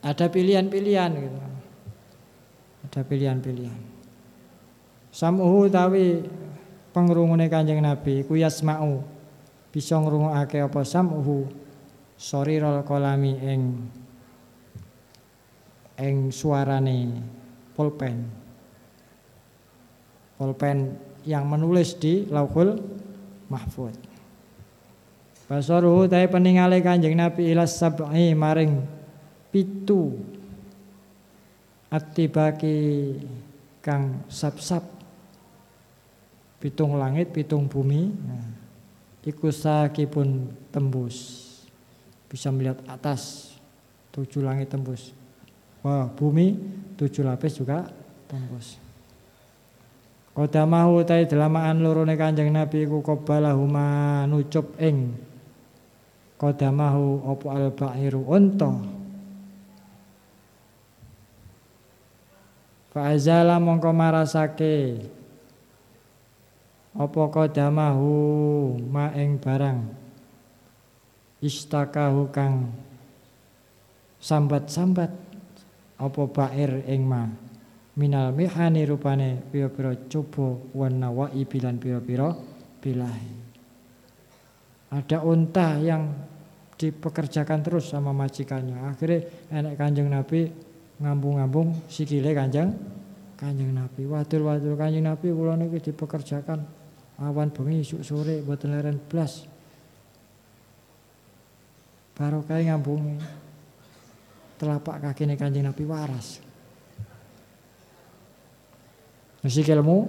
Ada 0.00 0.32
pilihan-pilihan 0.32 1.12
gitu. 1.12 1.40
Ada 2.88 3.00
pilihan-pilihan. 3.04 3.80
Samuhu 5.12 5.68
tawi 5.68 6.24
pengrungune 6.90 7.48
Kanjeng 7.52 7.84
Nabi 7.84 8.24
kuyasmau 8.24 9.04
bisa 9.70 10.00
ngrungokake 10.00 10.64
apa 10.64 10.80
samuhu 10.82 11.59
sorirol 12.20 12.84
kolami 12.84 13.32
ing 13.40 13.62
ing 15.96 16.28
suarane 16.28 17.16
pulpen. 17.72 18.28
Pulpen 20.36 20.96
yang 21.24 21.48
menulis 21.48 21.96
di 22.00 22.24
lauhul 22.28 22.80
mahfud 23.52 23.92
Basaruhu 25.44 26.06
ta'i 26.06 26.30
peningale 26.30 26.80
kanjeng 26.80 27.18
Nabi 27.18 27.50
ilas 27.50 27.76
sab'i 27.76 28.32
maring 28.32 28.80
pitu 29.50 30.16
atibaki 31.90 33.18
kang 33.82 34.22
sab-sab 34.30 34.86
pitung 36.62 36.94
langit 36.94 37.34
pitung 37.34 37.66
bumi. 37.66 38.14
Nah, 38.14 38.46
iku 39.26 39.50
sakipun 39.50 40.54
tembus 40.70 41.49
bisa 42.30 42.54
melihat 42.54 42.78
atas 42.86 43.52
tujuh 44.14 44.46
langit 44.46 44.70
tembus. 44.70 45.10
Wah, 45.82 46.06
bumi 46.06 46.54
tujuh 46.94 47.26
lapis 47.26 47.58
juga 47.58 47.90
tembus. 48.30 48.78
Kodamahu 50.30 51.02
tai 51.02 51.26
delamaan 51.26 51.82
lorone 51.82 52.14
Kanjeng 52.14 52.54
Nabi 52.54 52.86
ku 52.86 53.02
huma 53.02 54.24
nucup 54.30 54.78
ing 54.78 55.18
Kodamahu 56.38 57.26
opo 57.26 57.50
al-ba'iru 57.50 58.24
unta 58.24 58.72
Fa'azala 62.94 63.58
mongko 63.58 63.90
marasake 63.90 65.02
Opo 66.96 67.28
kodamahu 67.28 68.10
ma 68.86 69.12
ing 69.14 69.36
barang 69.36 69.99
istakahu 71.40 72.28
kang 72.32 72.72
sambat-sambat 74.20 75.10
apa 76.00 76.22
bair 76.32 76.84
ing 76.88 77.04
ma? 77.04 77.28
Minal 78.00 78.32
mihani 78.32 78.86
rupane 78.88 79.44
pira-pira 79.50 79.92
coba 80.08 80.56
wan 80.72 81.02
nawai 81.02 81.44
bilan 81.44 81.76
pira-pira 81.76 82.32
bilahi. 82.80 83.32
Ada 84.94 85.20
unta 85.20 85.76
yang 85.76 86.08
dipekerjakan 86.80 87.60
terus 87.60 87.92
sama 87.92 88.16
majikannya. 88.16 88.88
Akhirnya 88.88 89.28
enek 89.52 89.74
kanjeng 89.76 90.08
nabi 90.08 90.48
ngambung-ngambung 90.96 91.90
sikile 91.92 92.32
kanjeng 92.32 92.72
kanjeng 93.36 93.74
nabi. 93.76 94.08
Wadul-wadul 94.08 94.80
kanjeng 94.80 95.04
nabi 95.04 95.28
kula 95.28 95.60
niki 95.60 95.92
dipekerjakan 95.92 96.64
awan 97.20 97.52
bengi 97.52 97.84
isuk 97.84 98.00
sore 98.00 98.40
boten 98.40 98.72
leren 98.72 98.96
blas 98.96 99.49
barokah 102.20 102.60
ngambungi. 102.60 103.16
Telapak 104.60 105.00
kaki 105.00 105.24
ini 105.24 105.40
kanjeng 105.40 105.64
Nabi 105.64 105.88
waras. 105.88 106.36
Mesti 109.40 109.64
ilmu 109.64 110.04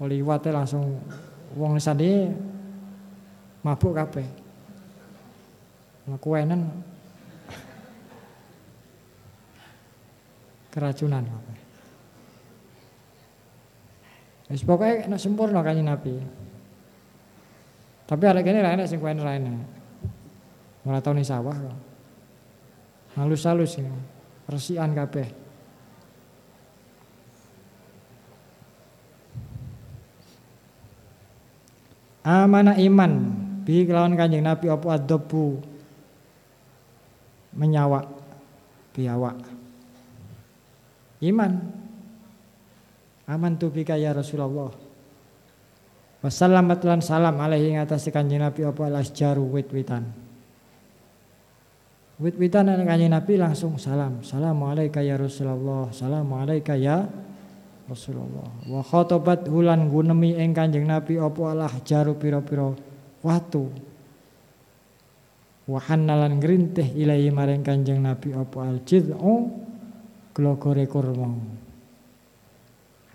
liwate 0.00 0.48
langsung 0.48 0.96
wong 1.52 1.76
sandi 1.76 2.32
mabuk 3.60 3.92
kabeh. 3.92 4.24
Kuenan 6.16 6.64
keracunan 10.72 11.28
kabeh. 11.28 11.58
Wis 14.48 14.64
pokoke 14.64 15.04
nek 15.04 15.20
sempurna 15.20 15.60
kanjeng 15.60 15.92
Nabi. 15.92 16.16
Tapi 18.08 18.24
arek 18.24 18.48
kene 18.48 18.64
ra 18.64 18.72
enak 18.74 18.88
sing 18.88 18.96
kuwen 18.96 19.20
lainnya. 19.20 19.60
Malah 19.60 19.79
tahu 20.84 21.14
nih 21.16 21.26
sawah 21.26 21.52
kok. 21.52 21.78
Halus-halus 23.20 23.76
ini. 23.76 23.92
Resian 24.48 24.96
kabeh. 24.96 25.28
Amanah 32.20 32.76
iman 32.76 33.12
bi 33.64 33.88
kelawan 33.88 34.12
Kanjeng 34.12 34.44
Nabi 34.44 34.68
apa 34.68 35.00
adobu 35.00 35.56
menyawa 37.56 38.04
biawak. 38.92 39.40
Iman. 41.24 41.52
Aman 43.30 43.56
tu 43.56 43.70
bika 43.70 43.94
ya 43.94 44.10
Rasulullah. 44.10 44.72
Wassalamat 46.20 46.84
salam 47.00 47.40
alaihi 47.40 47.78
ngatasi 47.78 48.12
kanjeng 48.12 48.44
Nabi 48.44 48.68
apa 48.68 48.90
alasjaru 48.90 49.40
wit-witan. 49.56 50.29
Wit-witan 52.20 52.68
anak 52.68 52.84
kanjeng 52.84 53.16
Nabi 53.16 53.40
langsung 53.40 53.80
salam. 53.80 54.20
Assalamualaikum 54.20 55.00
ya 55.00 55.16
Rasulullah. 55.16 55.88
Assalamualaikum 55.88 56.76
ya 56.76 57.08
Rasulullah. 57.88 58.44
Wa 58.68 58.84
khotobat 58.84 59.48
hulan 59.48 59.88
gunemi 59.88 60.36
ing 60.36 60.52
kanjeng 60.52 60.84
Nabi 60.84 61.16
opo 61.16 61.48
alah 61.48 61.72
jaru 61.80 62.20
piro-piro 62.20 62.76
watu. 63.24 63.72
Wa 65.64 65.80
hannalan 65.88 66.36
ngrintih 66.36 66.92
ilahi 66.92 67.32
maring 67.32 67.64
kanjeng 67.64 68.04
Nabi 68.04 68.36
opo 68.36 68.60
al 68.60 68.84
jid'u 68.84 69.48
glogore 70.36 70.84
kurma. 70.84 71.32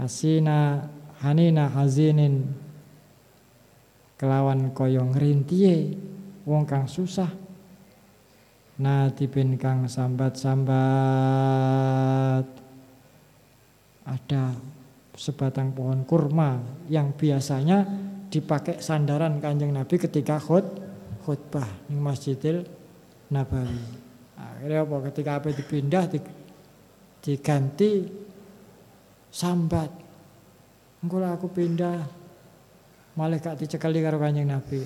Hasina 0.01 0.81
hanina 1.21 1.69
hazinin 1.69 2.41
kelawan 4.17 4.73
koyong 4.73 5.13
ngrintiye 5.13 5.93
wong 6.49 6.65
kang 6.65 6.89
susah 6.89 7.44
natibin 8.75 9.55
kang 9.55 9.87
sambat-sambat 9.87 10.75
ada 14.05 14.43
sebatang 15.15 15.71
pohon 15.71 16.03
kurma 16.03 16.59
yang 16.91 17.15
biasanya 17.15 17.87
dipakai 18.27 18.83
sandaran 18.83 19.39
kanjeng 19.39 19.71
Nabi 19.71 19.95
ketika 19.95 20.37
khut 20.37 20.67
khutbah 21.23 21.65
di 21.89 21.97
Masjidil 21.97 22.61
Nabawi. 23.33 23.81
Akhirnya 24.37 24.85
apa? 24.85 24.95
Ketika 25.09 25.41
apa 25.41 25.49
dipindah 25.49 26.05
diganti 27.23 28.05
sambat. 29.33 29.89
Engko 31.01 31.17
aku 31.21 31.47
pindah 31.49 31.97
malah 33.15 33.39
gak 33.39 33.57
dicekali 33.63 34.03
karo 34.03 34.19
kanjeng 34.21 34.51
Nabi. 34.51 34.83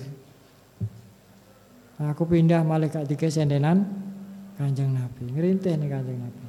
Aku 2.00 2.24
pindah 2.24 2.64
malah 2.64 2.88
gak 2.88 3.04
dikesendenan 3.04 3.84
kanjeng 4.56 4.96
Nabi. 4.96 5.36
Ngerintih 5.36 5.76
nih 5.76 5.88
kanjeng 5.92 6.16
Nabi. 6.16 6.44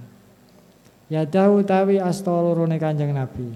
Ya 1.12 1.28
tahu 1.28 1.60
tawi 1.68 1.99
astolurune 1.99 2.80
kanjeng 2.80 3.12
Nabi. 3.12 3.52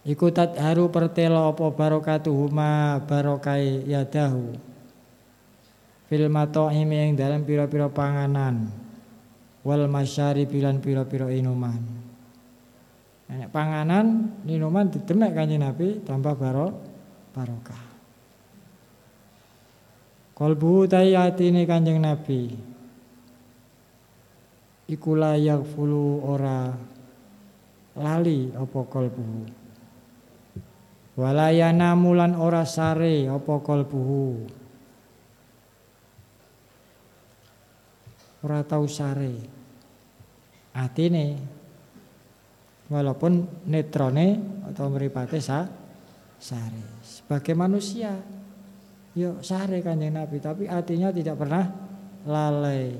Iku 0.00 0.32
haru 0.32 0.88
pertelo 0.88 1.52
apa 1.52 1.68
barokatuhuma 1.76 3.04
barokai 3.04 3.84
yadahu 3.84 4.56
Fil 6.08 6.32
mato'imi 6.32 6.96
yang 7.04 7.12
dalam 7.20 7.44
piro-piro 7.44 7.92
panganan 7.92 8.72
Wal 9.60 9.84
masyari 9.92 10.48
bilan 10.48 10.80
piro-piro 10.80 11.28
inuman 11.28 12.00
Nek 13.28 13.52
panganan, 13.52 14.40
minuman 14.42 14.88
didemek 14.88 15.36
kanji 15.36 15.60
Nabi 15.60 16.00
tambah 16.00 16.32
baro 16.32 16.80
barokah 17.36 17.89
Kolbu 20.40 20.88
tayyati 20.88 21.52
ini 21.52 21.68
kanjeng 21.68 22.00
Nabi. 22.00 22.48
Iku 24.88 25.12
layak 25.12 25.68
fulu 25.68 26.24
ora 26.24 26.72
lali 28.00 28.48
apa 28.48 28.80
kolbu. 28.88 29.28
Walayana 31.20 31.92
mulan 31.92 32.32
ora 32.40 32.64
sare 32.64 33.28
apa 33.28 33.60
kalbuhu 33.60 34.48
ora 38.40 38.64
tau 38.64 38.88
sare. 38.88 39.36
Atine 40.72 41.36
walaupun 42.88 43.44
netrone 43.68 44.40
atau 44.72 44.88
meripate 44.88 45.36
sa 45.44 45.68
sare. 46.40 47.04
Sebagai 47.04 47.52
manusia 47.52 48.39
yuk 49.14 49.42
sare 49.42 49.82
kanjeng 49.82 50.14
Nabi. 50.14 50.38
Tapi 50.38 50.70
hatinya 50.70 51.10
tidak 51.10 51.40
pernah 51.40 51.66
lalai. 52.26 52.94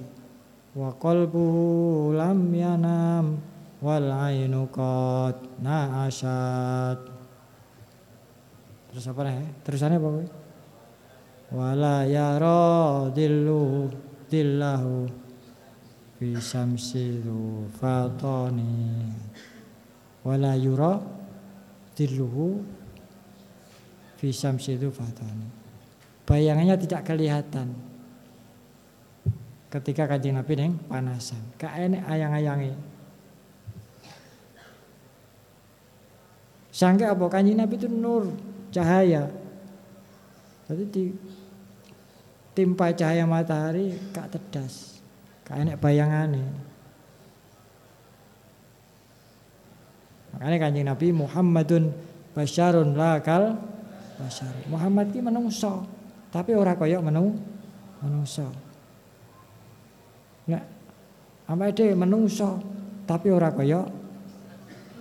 Wa 0.74 0.94
qalbuhu 0.94 2.14
lam 2.14 2.50
yanam 2.54 3.38
wal 3.82 4.08
ainu 4.30 4.70
qad 4.70 5.36
na'asat. 5.62 6.98
Terus 8.90 9.04
apa 9.06 9.20
nih? 9.26 9.50
Terusannya 9.62 9.98
apa? 9.98 10.08
Wala 11.50 12.06
yara 12.06 13.10
dillu 13.10 13.90
dillahu 14.30 15.06
fi 16.18 16.28
samsidu 16.38 17.66
fatani. 17.78 19.10
Wala 20.22 20.54
yura 20.54 21.00
dilluhu 21.96 22.62
fi 24.20 24.28
samsidu 24.30 24.92
fatani 24.92 25.59
bayangannya 26.30 26.78
tidak 26.78 27.10
kelihatan 27.10 27.74
ketika 29.66 30.06
kajian 30.06 30.38
Nabi 30.38 30.54
neng 30.54 30.78
panasan 30.86 31.42
kayak 31.58 31.98
ayang-ayangi 32.06 32.78
sangka 36.80 37.12
apa 37.12 37.28
kanjeng 37.28 37.60
Nabi 37.60 37.76
itu 37.76 37.90
nur 37.92 38.32
cahaya. 38.72 39.28
Jadi 40.70 40.84
di 40.88 41.04
timpa 42.56 42.94
cahaya 42.96 43.28
matahari 43.28 43.92
kak 44.16 44.32
tedas, 44.32 45.04
kak 45.44 45.60
enek. 45.60 45.76
Makanya 50.30 50.56
kanjeng 50.56 50.86
Nabi 50.88 51.06
Muhammadun 51.12 51.92
basyarun 52.32 52.96
lakal 52.96 53.60
basyar. 54.16 54.54
Muhammad 54.70 55.12
ki 55.12 55.20
menungso, 55.20 55.84
tapi 56.30 56.54
ora 56.54 56.78
kaya 56.78 57.02
menung 57.02 57.34
menungso. 58.00 58.46
Nek 60.46 60.62
amake 61.50 61.92
menungso, 61.94 62.62
tapi 63.04 63.34
ora 63.34 63.50
kaya 63.50 63.82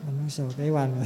menungso 0.06 0.50
kewan. 0.58 1.06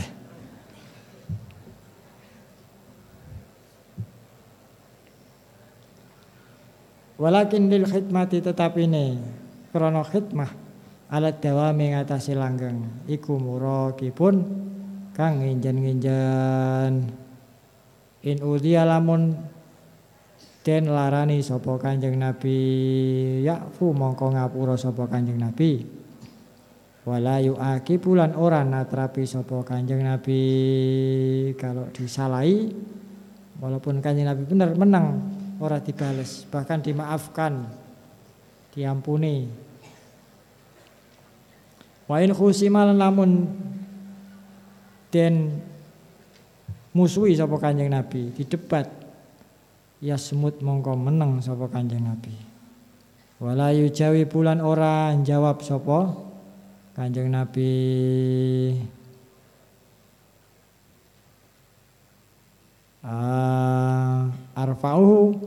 Walakin 7.14 7.72
lil 7.72 7.88
khidmati 7.88 8.44
tetap 8.44 8.76
ini 8.76 9.16
krono 9.72 10.04
khidmah 10.04 10.50
alat 11.14 11.40
dawami 11.40 11.94
ngatasi 11.94 12.34
langgeng 12.34 13.06
iku 13.06 13.38
pun 14.12 14.36
kang 15.14 15.46
nginjen-nginjen 15.46 17.14
in 18.26 18.38
udhiya 18.42 18.84
lamun 18.84 19.38
den 20.64 20.88
larani 20.88 21.43
sapa 21.43 21.76
Kanjeng 21.76 22.16
Nabi? 22.16 22.57
Yakfu 23.43 23.91
mongko 23.91 24.32
ngapura 24.32 24.80
sapa 24.80 25.05
Kanjeng 25.11 25.38
Nabi? 25.38 25.84
Wala 27.03 27.43
yuaki 27.43 27.99
bulan 27.99 28.32
ora 28.39 28.64
natrapi 28.64 29.28
sapa 29.28 29.59
Kanjeng 29.68 30.07
Nabi. 30.07 30.41
Kalau 31.59 31.91
disalahi 31.91 32.72
walaupun 33.59 33.99
Kanjeng 33.99 34.24
Nabi 34.24 34.47
benar 34.47 34.72
menang 34.72 35.20
ora 35.59 35.84
dibales, 35.84 36.47
bahkan 36.47 36.80
dimaafkan, 36.80 37.68
diampuni. 38.72 39.51
Wa 42.07 42.24
in 42.24 42.32
khusimal 42.32 42.95
namun 42.95 43.51
den 45.11 45.59
musuhi 46.95 47.36
sapa 47.36 47.59
Kanjeng 47.59 47.91
Nabi, 47.91 48.32
di 48.32 48.47
debat 48.47 49.03
ya 50.04 50.20
semut 50.20 50.60
mongko 50.60 50.99
meneng 50.99 51.39
sapa 51.39 51.72
Kanjeng 51.72 52.04
Nabi. 52.04 52.36
Wala 53.39 53.72
yujawi 53.72 54.28
bulan 54.28 54.60
ora 54.60 55.16
jawab 55.24 55.64
sapa 55.64 56.12
Kanjeng 56.91 57.32
Nabi. 57.32 57.72
Ah, 63.04 64.28
arfa'uhu 64.56 65.39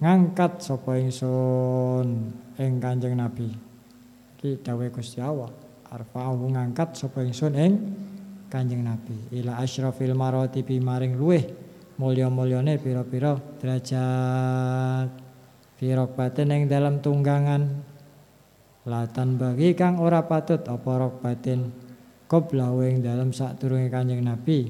ngangkat 0.00 0.64
sapa 0.64 0.96
ingsun 0.96 2.32
ing 2.56 2.72
Kanjeng 2.80 3.20
Nabi. 3.20 3.52
Iki 4.40 4.64
dawuh 4.64 4.88
Gusti 4.88 5.20
Allah. 5.20 5.52
Arfa'uhu 5.92 6.56
ngangkat 6.56 6.96
sapa 6.96 7.20
ingsun 7.20 7.52
ing 7.52 7.72
Kanjeng 8.48 8.86
Nabi 8.86 9.16
ila 9.34 9.58
asyrafil 9.60 10.14
maratibi 10.14 10.78
maring 10.78 11.18
luweh 11.18 11.63
mulya-mulyane 11.96 12.82
pira-pira 12.82 13.38
derajat 13.62 15.08
firokbaten 15.78 16.54
ing 16.54 16.62
dalam 16.66 16.98
tunggangan. 16.98 17.94
Latan 18.84 19.40
bagi 19.40 19.72
kang 19.72 19.96
ora 19.96 20.28
patut 20.28 20.60
apa 20.68 20.90
rokbatin 21.00 21.72
qabla 22.28 22.68
ing 22.84 23.00
dalam 23.00 23.32
sak 23.32 23.56
turunge 23.56 23.88
Kanjeng 23.88 24.20
Nabi. 24.20 24.68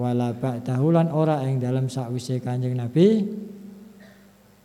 Wala 0.00 0.34
ba'dahu 0.34 0.86
lan 0.90 1.12
ora 1.12 1.44
ing 1.46 1.62
dalam 1.62 1.86
sakwise 1.86 2.42
Kanjeng 2.42 2.74
Nabi. 2.74 3.22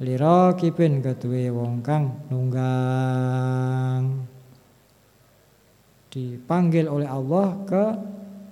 Lira 0.01 0.51
kipin 0.57 0.99
keduwe 0.99 1.53
wong 1.53 1.85
kang 1.85 2.25
nunggang. 2.27 4.25
Dipanggil 6.09 6.87
oleh 6.87 7.07
Allah 7.07 7.47
ke 7.67 7.85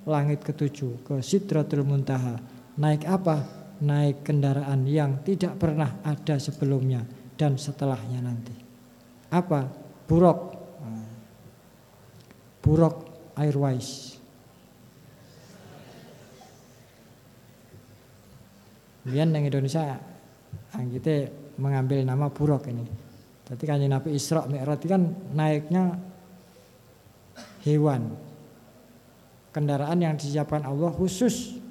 langit 0.04 0.43
ketujuh 0.43 1.04
ke 1.08 1.16
Sidratul 1.24 1.88
Muntaha. 1.88 2.39
Naik 2.80 3.08
apa? 3.08 3.43
Naik 3.84 4.24
kendaraan 4.24 4.88
yang 4.88 5.22
tidak 5.28 5.60
pernah 5.60 5.99
ada 6.04 6.39
sebelumnya 6.39 7.04
dan 7.36 7.60
setelahnya 7.60 8.20
nanti. 8.24 8.56
Apa? 9.34 9.68
Buruk. 10.08 10.39
Buruk 12.64 12.95
airways 13.36 14.14
Kemudian 19.04 19.36
yang 19.36 19.43
Indonesia 19.51 19.99
kita 20.72 21.28
mengambil 21.60 22.08
nama 22.08 22.32
buruk 22.32 22.72
ini. 22.72 22.88
Jadi 23.43 23.64
kan 23.68 23.84
Nabi 23.84 24.16
Isra 24.16 24.47
Mi'raj 24.47 24.80
kan 24.88 25.04
naiknya 25.36 25.99
hewan. 27.68 28.16
Kendaraan 29.54 30.01
yang 30.01 30.18
disiapkan 30.18 30.66
Allah 30.66 30.89
khusus 30.89 31.62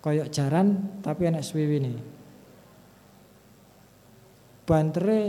koyok 0.00 0.32
jaran 0.32 0.96
tapi 1.04 1.28
anak 1.28 1.44
swiwi 1.44 1.76
ini. 1.76 1.94
Bantere 4.64 5.20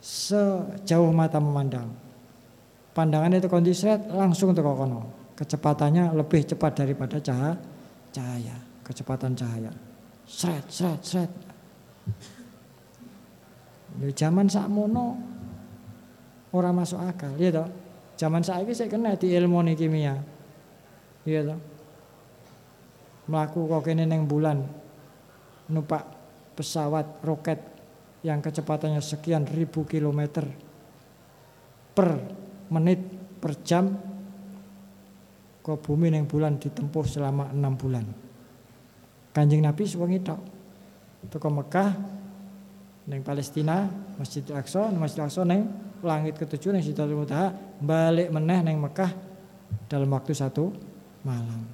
sejauh 0.00 1.12
mata 1.12 1.36
memandang. 1.40 1.92
Pandangannya 2.96 3.42
itu 3.44 3.52
kondisi 3.52 3.84
langsung 4.08 4.56
teko 4.56 4.72
kono. 4.72 5.00
Kecepatannya 5.34 6.14
lebih 6.14 6.46
cepat 6.46 6.78
daripada 6.78 7.18
cahaya, 7.18 7.58
cahaya, 8.14 8.56
kecepatan 8.86 9.34
cahaya. 9.34 9.72
Sret, 10.24 10.64
sret, 10.70 11.00
sret. 11.02 11.32
Di 13.98 14.10
zaman 14.14 14.46
sakmono 14.46 15.18
orang 16.54 16.74
masuk 16.80 17.02
akal, 17.02 17.34
ya 17.36 17.50
toh. 17.50 17.83
Zaman 18.14 18.46
saiki 18.46 18.72
saya 18.74 18.86
kena 18.86 19.18
di 19.18 19.34
ilmu 19.34 19.58
nih 19.66 19.74
kimia. 19.74 20.14
Iya 21.26 21.40
toh. 21.50 21.60
Melaku 23.26 23.66
kok 23.66 23.82
kene 23.88 24.04
neng 24.04 24.28
bulan 24.28 24.60
numpak 25.72 26.04
pesawat 26.54 27.24
roket 27.24 27.56
yang 28.20 28.44
kecepatannya 28.44 29.00
sekian 29.00 29.48
ribu 29.48 29.88
kilometer 29.88 30.44
per 31.96 32.20
menit 32.68 33.00
per 33.40 33.52
jam 33.64 33.96
ke 35.64 35.72
bumi 35.80 36.12
neng 36.12 36.28
bulan 36.28 36.60
ditempuh 36.60 37.04
selama 37.08 37.48
enam 37.50 37.74
bulan. 37.80 38.04
Kanjeng 39.32 39.64
Nabi 39.64 39.82
sewengi 39.88 40.20
tok. 40.20 40.40
Teko 41.24 41.48
Mekah 41.48 41.90
neng 43.08 43.24
Palestina 43.24 43.88
Masjid 44.20 44.44
Al-Aqsa, 44.52 44.92
Masjid 44.92 45.24
Al-Aqsa 45.24 45.42
neng 45.48 45.64
langit 46.04 46.36
ketujuh 46.36 46.70
neng 46.70 46.84
Sidratul 46.84 47.18
Muntaha 47.18 47.50
balik 47.80 48.28
meneh 48.30 48.60
neng 48.60 48.78
Mekah 48.78 49.10
dalam 49.88 50.08
waktu 50.12 50.36
satu 50.36 50.70
malam. 51.24 51.64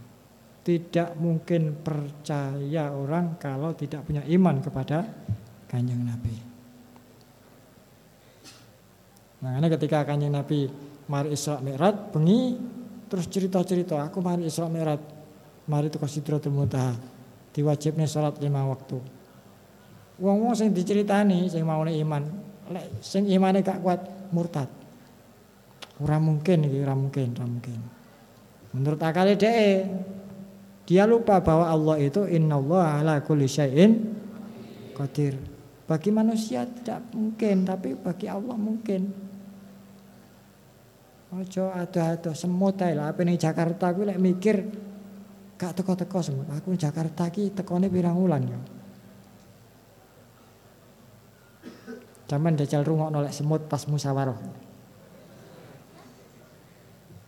Tidak 0.60 1.18
mungkin 1.18 1.82
percaya 1.82 2.94
orang 2.94 3.36
kalau 3.36 3.74
tidak 3.74 4.06
punya 4.06 4.22
iman 4.30 4.62
kepada 4.62 5.02
kanjeng 5.66 6.04
Nabi. 6.06 6.34
Makanya 9.40 9.68
ketika 9.74 10.04
kanjeng 10.04 10.30
Nabi 10.30 10.68
mari 11.10 11.34
Isra 11.34 11.58
Mi'raj 11.58 12.14
bengi 12.14 12.54
terus 13.10 13.26
cerita-cerita 13.26 14.06
aku 14.06 14.22
mari 14.22 14.46
Isra 14.46 14.70
Mi'raj 14.70 15.02
mari 15.66 15.90
ke 15.90 15.98
Sidratul 16.06 16.54
Muntaha 16.54 16.94
diwajibnya 17.50 18.06
sholat 18.06 18.38
lima 18.38 18.62
waktu 18.70 19.02
wong-wong 20.22 20.54
sing 20.54 20.70
diceritani 20.70 21.50
sing 21.50 21.66
mau 21.66 21.82
iman 21.82 22.22
lek 22.70 23.02
sing 23.02 23.26
imane 23.26 23.66
gak 23.66 23.82
kuat 23.82 24.00
murtad 24.30 24.70
ora 25.98 26.16
mungkin 26.22 26.70
iki 26.70 26.78
ora 26.80 26.94
mungkin 26.94 27.34
ora 27.34 27.46
mungkin 27.50 27.78
menurut 28.70 29.00
akal 29.02 29.26
DE 29.34 29.90
dia 30.86 31.04
lupa 31.06 31.42
bahwa 31.42 31.66
Allah 31.66 31.96
itu 31.98 32.26
innallaha 32.30 33.02
ala 33.02 33.14
kulli 33.26 33.50
syai'in 33.50 34.14
qadir 34.94 35.34
bagi 35.90 36.14
manusia 36.14 36.62
tidak 36.62 37.10
mungkin 37.10 37.66
tapi 37.66 37.98
bagi 37.98 38.30
Allah 38.30 38.54
mungkin 38.54 39.30
Ojo 41.30 41.70
ada-ada 41.70 42.34
semut 42.34 42.74
ae 42.82 42.98
lah 42.98 43.14
apa 43.14 43.22
ning 43.22 43.38
Jakarta 43.38 43.94
kuwi 43.94 44.10
lek 44.10 44.18
mikir 44.18 44.66
gak 45.54 45.78
teko-teko 45.78 46.18
semut. 46.26 46.50
Aku 46.50 46.74
Jakarta 46.74 47.30
ki 47.30 47.54
tekone 47.54 47.86
pirang 47.86 48.18
wulan 48.18 48.50
ya. 48.50 48.58
Zaman 52.30 52.54
dajal 52.54 52.86
rungokno 52.86 53.26
lek 53.26 53.34
semut 53.34 53.66
pas 53.66 53.82
musyawarah. 53.90 54.38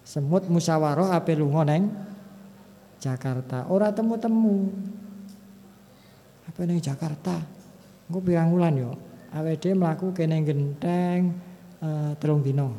Semut 0.07 0.47
musyawarah 0.47 1.19
ape 1.19 1.35
lunga 1.35 1.67
neng 1.67 1.91
Jakarta. 3.03 3.67
Ora 3.67 3.91
temu-temu. 3.91 4.71
Apa 6.47 6.63
ning 6.63 6.79
Jakarta? 6.79 7.35
Engko 8.07 8.23
pirang 8.23 8.55
wulan 8.55 8.79
yo. 8.79 8.95
Awake 9.35 9.75
mlaku 9.75 10.15
kene 10.15 10.39
genteng 10.47 11.35
uh, 11.83 12.15
telung 12.23 12.47
dino. 12.47 12.71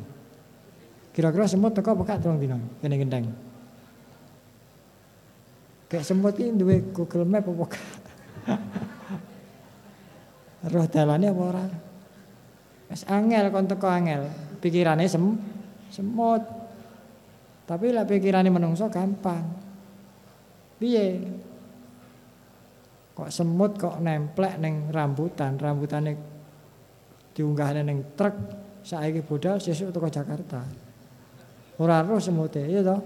Kira-kira 1.12 1.44
semut 1.44 1.76
teko 1.76 1.92
pekak 2.00 2.24
telung 2.24 2.40
dino 2.40 2.56
kene 2.80 2.96
genteng. 3.04 3.28
Kayak 5.92 6.08
semut 6.08 6.40
ini 6.40 6.56
duwe 6.56 6.80
Google 6.88 7.28
Map 7.28 7.44
apa? 7.44 7.66
Roh 10.72 10.88
dalane 10.88 11.28
apa 11.28 11.42
ora? 11.44 11.83
Wis 12.94 13.02
angel 13.10 13.50
kon 13.50 13.66
teko 13.66 13.90
angel, 13.90 14.30
pikirane 14.62 15.10
sem 15.10 15.34
semut. 15.90 16.46
Tapi 17.66 17.90
lah 17.90 18.06
pikirane 18.06 18.46
menungso 18.54 18.86
gampang. 18.86 19.42
Piye? 20.78 21.18
Kok 23.18 23.34
semut 23.34 23.74
kok 23.74 23.98
nemplek 23.98 24.62
neng 24.62 24.94
rambutan, 24.94 25.58
rambutane 25.58 26.14
diunggahne 27.34 27.82
neng 27.82 28.14
truk, 28.14 28.38
saiki 28.86 29.26
budal 29.26 29.58
sesuk 29.58 29.90
teko 29.90 30.06
Jakarta. 30.06 30.62
Ora 31.82 31.98
roh 32.06 32.22
semute, 32.22 32.62
iya 32.62 32.78
toh? 32.86 33.02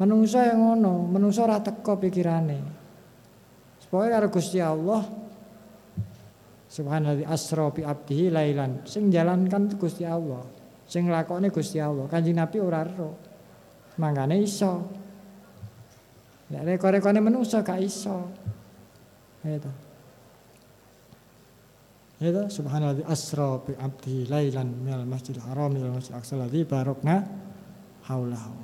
Menungso 0.00 0.40
yang 0.40 0.64
ngono, 0.64 1.04
menungso 1.12 1.44
ora 1.44 1.60
teko 1.60 2.00
pikirane. 2.00 2.88
Pokoke 3.92 4.08
karo 4.08 4.32
Gusti 4.32 4.64
Allah 4.64 5.25
Subhanallah 6.76 7.24
asra 7.32 7.72
bi 7.72 7.80
abdihi 7.80 8.28
lailan. 8.28 8.84
Sing 8.84 9.08
jalankan 9.08 9.72
Gusti 9.80 10.04
Allah. 10.04 10.44
Sing 10.84 11.08
lakone 11.08 11.48
Gusti 11.48 11.80
Allah. 11.80 12.04
Kanjeng 12.04 12.36
Nabi 12.36 12.60
ora 12.60 12.84
ero. 12.84 13.16
Iso. 14.36 14.72
Nek 16.52 16.62
rekore-rekone 16.68 17.24
menungso 17.24 17.64
gak 17.64 17.80
iso. 17.80 18.28
Itu. 19.40 19.72
Itu 22.20 22.42
subhanallah 22.52 23.08
asra 23.08 23.56
bi 23.64 23.72
abdihi 23.72 24.28
lailan 24.28 24.68
minal 24.76 25.08
masjidil 25.08 25.48
haram 25.48 25.72
ilal 25.72 25.96
masjidil 25.96 26.20
aqsa 26.20 26.36
alladzi 26.36 26.60
barakna 26.68 27.24
haulahu. 28.04 28.56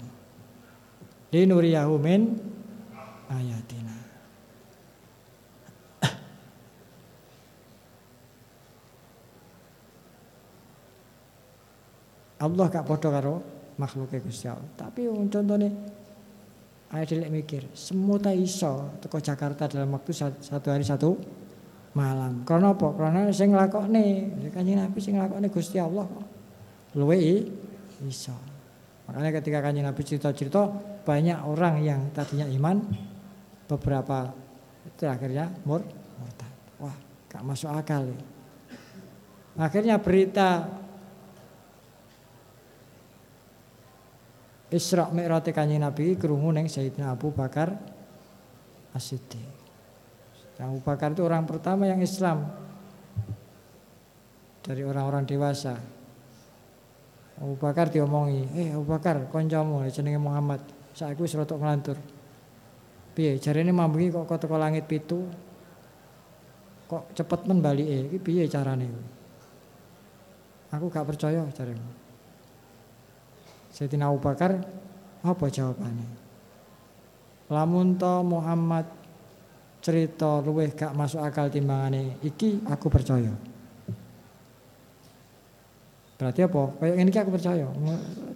Linuriyahu 1.33 1.97
min 1.97 2.21
ayatina. 3.33 3.91
Allah 12.43 12.66
gak 12.66 12.82
podo 12.82 13.09
karo 13.14 13.34
makhluknya 13.78 14.18
Gusti 14.18 14.51
Allah. 14.51 14.66
Tapi 14.74 15.07
contohnya 15.07 15.70
ayo 16.93 17.05
dilihat 17.09 17.32
mikir, 17.32 17.62
semua 17.72 18.20
tak 18.20 18.36
iso 18.36 18.99
teko 19.01 19.16
Jakarta 19.22 19.64
dalam 19.70 19.95
waktu 19.97 20.12
satu 20.12 20.68
hari 20.68 20.84
satu 20.84 21.16
malam. 21.97 22.45
Karena 22.45 22.74
apa? 22.74 22.93
Karena 22.93 23.30
sing 23.32 23.55
nglakokne, 23.55 24.05
Kanjeng 24.53 24.76
Nabi 24.82 24.99
sing 25.01 25.16
nglakokne 25.16 25.49
Gusti 25.49 25.78
Allah. 25.80 26.05
Luwe 26.99 27.16
iso. 28.05 28.36
Makanya 29.09 29.40
ketika 29.40 29.64
Kanjeng 29.64 29.86
Nabi 29.88 30.03
cerita-cerita 30.05 30.68
banyak 31.07 31.38
orang 31.47 31.80
yang 31.80 32.01
tadinya 32.12 32.45
iman 32.51 32.76
beberapa 33.70 34.34
itu 34.84 35.07
akhirnya 35.09 35.49
mur 35.64 35.80
murtad. 36.20 36.53
Wah, 36.82 36.97
gak 37.30 37.43
masuk 37.47 37.70
akal 37.72 38.05
ya. 38.05 38.20
Akhirnya 39.57 39.97
berita 39.97 40.64
Isra 44.73 45.12
Mi'raj 45.12 45.53
Kanjeng 45.53 45.85
Nabi 45.85 46.16
krungu 46.16 46.49
ning 46.49 46.66
Sayyidina 46.66 47.12
Abu 47.12 47.29
Bakar 47.29 47.77
As-Siddiq. 48.97 49.53
Abu 50.57 50.81
Bakar 50.81 51.12
itu 51.12 51.20
orang 51.27 51.45
pertama 51.45 51.85
yang 51.85 52.01
Islam 52.01 52.49
dari 54.64 54.81
orang-orang 54.87 55.29
dewasa. 55.29 55.77
Abu 57.37 57.59
Bakar 57.59 57.91
diomongi, 57.91 58.47
"Eh 58.55 58.68
Abu 58.70 58.87
Bakar, 58.87 59.27
kancamu 59.29 59.83
jenenge 59.91 60.20
Muhammad, 60.23 60.62
saiki 60.95 61.20
wis 61.20 61.35
rada 61.35 61.59
nglantur." 61.59 61.99
Piye 63.12 63.37
jarene 63.37 63.77
mambengi 63.77 64.09
kok 64.09 64.25
kok 64.25 64.41
teko 64.41 64.57
langit 64.57 64.89
pitu? 64.89 65.29
Kok 66.89 67.12
cepet 67.12 67.45
men 67.45 67.61
balike? 67.61 68.09
Iki 68.09 68.18
piye 68.25 68.45
carane? 68.49 68.89
Aku 70.73 70.89
gak 70.89 71.05
percaya 71.05 71.45
jarene. 71.53 72.02
Sayyidina 73.73 74.12
Abu 74.12 74.20
Bakar 74.20 74.61
apa 75.25 75.45
jawabannya? 75.49 76.20
Lamun 77.49 77.97
to 77.97 78.14
Muhammad 78.25 78.85
cerita 79.83 80.39
luweh 80.45 80.70
gak 80.73 80.95
masuk 80.95 81.18
akal 81.18 81.51
timbangane 81.51 82.16
iki 82.23 82.62
aku 82.68 82.87
percaya. 82.87 83.33
Berarti 86.20 86.41
apa? 86.47 86.62
Kayak 86.79 86.97
ini 87.03 87.11
aku 87.11 87.31
percaya. 87.35 87.66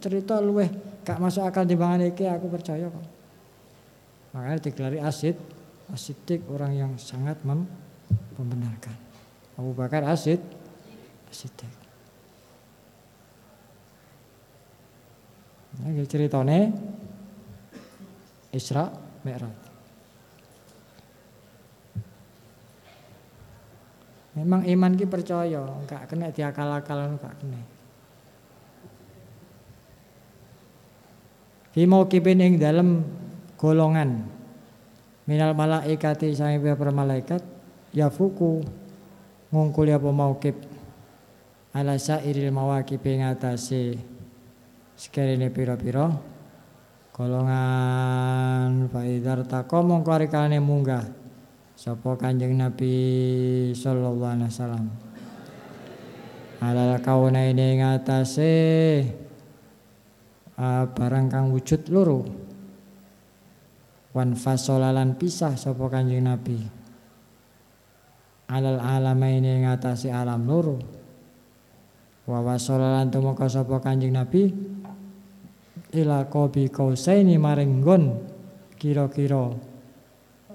Cerita 0.03 0.43
luweh 0.43 0.69
gak 1.07 1.23
masuk 1.23 1.47
akal 1.47 1.63
timbangane 1.63 2.11
iki 2.11 2.27
aku 2.27 2.51
percaya. 2.51 2.91
Makanya 4.35 4.59
digelari 4.59 4.99
asid, 5.01 5.39
asidik 5.95 6.45
orang 6.51 6.73
yang 6.75 6.93
sangat 6.99 7.41
membenarkan. 7.47 8.97
Abu 9.57 9.73
Bakar 9.73 10.05
asid, 10.05 10.43
asidik. 11.31 11.86
Ini 15.85 16.05
ceritanya 16.09 16.73
Isra 18.55 18.89
Mi'raj. 19.27 19.59
Memang 24.37 24.69
iman 24.69 24.93
ki 24.97 25.09
percaya, 25.09 25.65
enggak 25.65 26.09
kena 26.13 26.29
diakal-akal 26.33 27.17
enggak 27.17 27.35
kena. 27.41 27.77
fi 31.77 31.85
mauqibin 31.85 32.41
ing 32.41 32.57
dalem 32.57 33.05
golongan 33.61 34.25
minal 35.29 35.53
malaikati 35.53 36.33
sange 36.33 36.57
para 36.57 36.89
malaikat 36.89 37.45
ya 37.93 38.09
fuku 38.09 38.65
ngungkul 39.53 39.85
apa 39.93 40.09
mauqib 40.09 40.57
ala 41.77 42.01
sairil 42.01 42.49
mawaqib 42.49 43.05
ing 43.05 43.29
atase 43.29 44.01
sekarene 44.97 45.53
pira-pira 45.53 46.09
golongan 47.13 48.89
faidar 48.93 49.45
tako 49.45 49.85
mongko 49.85 50.11
arikalane 50.13 50.61
munggah. 50.61 51.05
Sapa 51.77 52.17
kanjeng 52.17 52.57
Nabi 52.57 52.97
sallallahu 53.77 54.33
alaihi 54.33 54.49
wasallam? 54.49 54.87
Alal 56.65 56.97
kauna 57.05 57.45
ini 57.53 57.85
ngatase 57.85 58.53
uh, 60.57 60.89
barang 60.89 61.29
kang 61.29 61.53
wujud 61.53 61.93
loro. 61.93 62.25
Wan 64.17 64.33
fasolalan 64.33 65.21
pisah 65.21 65.53
sapa 65.61 65.85
kanjeng 65.93 66.25
Nabi. 66.25 66.57
Alal 68.49 68.81
ini 69.29 69.69
ngatasi 69.69 70.09
alam 70.09 70.49
loro. 70.49 70.81
Wa 72.25 72.41
wasolalan 72.41 73.13
tumeka 73.13 73.53
sapa 73.53 73.85
kanjeng 73.85 74.17
Nabi 74.17 74.49
ila 75.97 76.29
qabi 76.29 76.69
kausaini 76.69 77.41
maring 77.41 77.81
nggon 77.81 78.05
kira-kira 78.77 79.53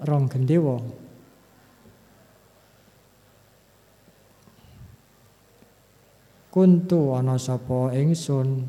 rong 0.06 0.26
gendewa. 0.30 0.78
Kuntu 6.52 7.16
ana 7.16 7.40
sapa 7.40 7.96
ingsun? 7.96 8.68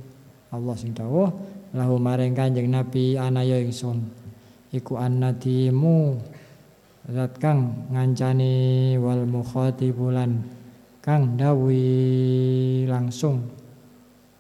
Allah 0.54 0.76
sing 0.78 0.94
dawuh 0.94 1.34
lahu 1.74 1.98
maring 1.98 2.38
Kanjeng 2.38 2.70
Nabi 2.70 3.18
anaya 3.18 3.58
ingsun 3.58 4.06
iku 4.70 5.02
annadimu 5.02 6.22
zat 7.10 7.42
kang 7.42 7.90
ngancani 7.90 8.94
wal 9.02 9.26
mukhatibulan 9.26 10.46
kang 11.02 11.36
dawi 11.36 12.86
langsung 12.86 13.50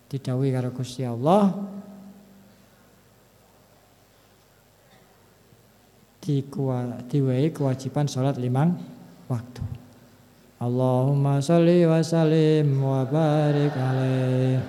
didawi 0.07 0.53
karo 0.53 0.69
Gusti 0.69 1.01
Allah 1.01 1.72
diwai 6.23 7.51
kewajiban 7.51 8.07
salat 8.07 8.39
limang 8.39 8.79
waktu. 9.27 9.59
Allahumma 10.63 11.43
sholli 11.43 11.83
wa 11.83 11.99
sallim 11.99 12.79
wa 12.79 13.03
barik 13.03 13.75
alaih. 13.75 14.63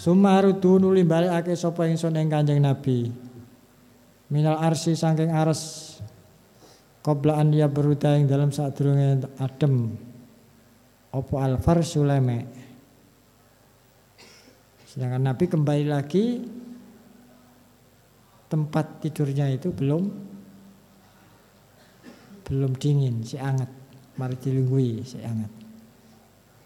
Sumarudu 0.00 0.80
nuli 0.80 1.04
balikake 1.04 1.52
sapa 1.52 1.84
ingsun 1.84 2.16
ing 2.16 2.32
Kanjeng 2.32 2.64
Nabi. 2.64 3.12
Minal 4.32 4.56
arsi 4.56 4.96
saking 4.96 5.28
ares 5.28 5.96
qabla 7.04 7.36
an 7.36 7.52
ya 7.52 7.68
beruta 7.68 8.16
ing 8.16 8.24
dalam 8.24 8.48
sadurunge 8.48 9.28
adem. 9.36 9.92
Apa 11.12 11.34
alfar 11.46 11.84
suleme 11.84 12.64
sedangkan 14.94 15.26
Nabi 15.26 15.50
kembali 15.50 15.90
lagi 15.90 16.38
tempat 18.54 19.02
tidurnya 19.02 19.50
itu 19.50 19.74
belum 19.74 20.14
belum 22.46 22.78
dingin, 22.78 23.26
si 23.26 23.34
anget. 23.34 23.66
Mari 24.14 24.38
dilunggui 24.38 25.02
si 25.02 25.18
anget. 25.18 25.50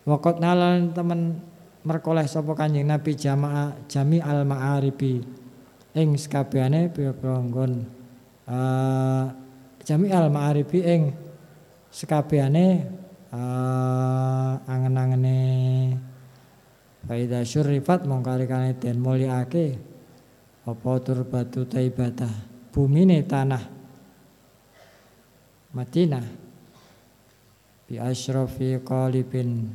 Wakot 0.04 0.36
nalan 0.36 0.92
teman 0.92 1.40
merkoleh 1.80 2.28
sapa 2.28 2.52
Kanjeng 2.52 2.84
Nabi 2.84 3.16
jamaah 3.16 3.72
jami 3.88 4.20
al 4.20 4.44
ma'aribi 4.44 5.24
ing 5.96 6.08
sekabehane 6.20 6.92
pira-pira 6.92 7.40
uh, 7.40 9.24
jami 9.80 10.12
al 10.12 10.28
ma'aribi 10.28 10.80
ing 10.84 11.02
sekabehane 11.88 12.84
uh, 13.32 14.60
angen-angene 14.68 15.40
Faida 17.08 17.40
syurifat 17.40 18.04
mongkalikane 18.04 18.76
den 18.76 19.00
mulyake 19.00 19.80
apa 20.68 21.00
turbatu 21.00 21.64
taibatah? 21.64 22.32
Bumine 22.68 23.24
tanah. 23.24 23.64
Madinah. 25.72 26.26
Bi 27.88 27.96
asyrafi 27.96 28.76
qalibin. 28.84 29.72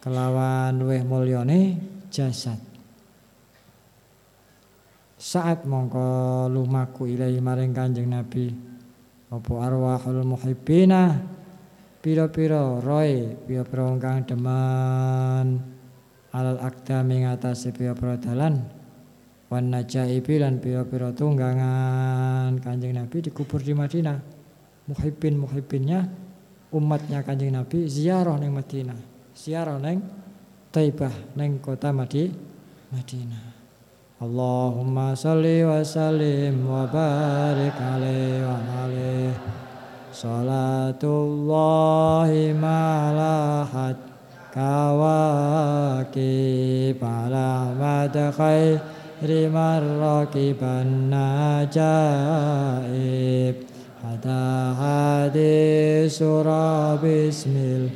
Kelawan 0.00 0.80
luweh 0.80 1.04
mulyane 1.04 1.76
jasad. 2.08 2.56
Saat 5.16 5.68
mongko 5.68 6.46
lumaku 6.48 7.10
ilahi 7.10 7.42
maring 7.42 7.72
Kanjeng 7.74 8.08
Nabi 8.08 8.52
apa 9.28 9.52
arwahul 9.60 10.22
muhibbina? 10.24 11.18
Pira-pira 12.00 12.78
roe 12.78 13.34
pira-pira 13.44 13.90
kang 13.98 14.22
demen. 14.22 15.58
Alal 16.30 16.60
aqdami 16.62 17.26
ngatasi 17.26 17.74
pira-pira 17.74 18.14
dalan 18.20 18.75
wan 19.46 19.70
najaibi 19.70 20.42
lan 20.42 20.58
pira-pira 20.58 21.14
tunggangan. 21.14 22.58
Kanjeng 22.62 22.94
Nabi 22.94 23.20
dikubur 23.22 23.62
di 23.62 23.74
Madinah. 23.74 24.20
Muhibbin 24.86 25.34
muhibbinnya 25.38 26.08
umatnya 26.70 27.22
kanjeng 27.26 27.52
Nabi 27.54 27.88
ziarah 27.90 28.38
neng 28.38 28.54
Madinah. 28.54 28.96
Ziarah 29.34 29.78
neng 29.82 30.02
Taibah 30.70 31.12
neng 31.34 31.58
kota 31.62 31.92
Madi 31.94 32.30
Madinah. 32.92 33.56
Allahumma 34.16 35.12
salli 35.12 35.60
wa 35.60 35.84
sallim 35.84 36.64
wa 36.64 36.88
barik 36.88 37.76
alaihi 37.76 38.48
wa 38.48 38.56
alaihi 38.56 39.36
Salatullahi 40.08 42.56
malahat 42.56 44.00
kawaki 44.48 46.32
ala 46.96 47.68
madkhairi 49.20 49.50
marrakiban 49.50 51.08
najaib 51.10 51.76
Hada 54.02 54.74
hadis 54.76 56.18
surah 56.18 57.00
bismil 57.00 57.90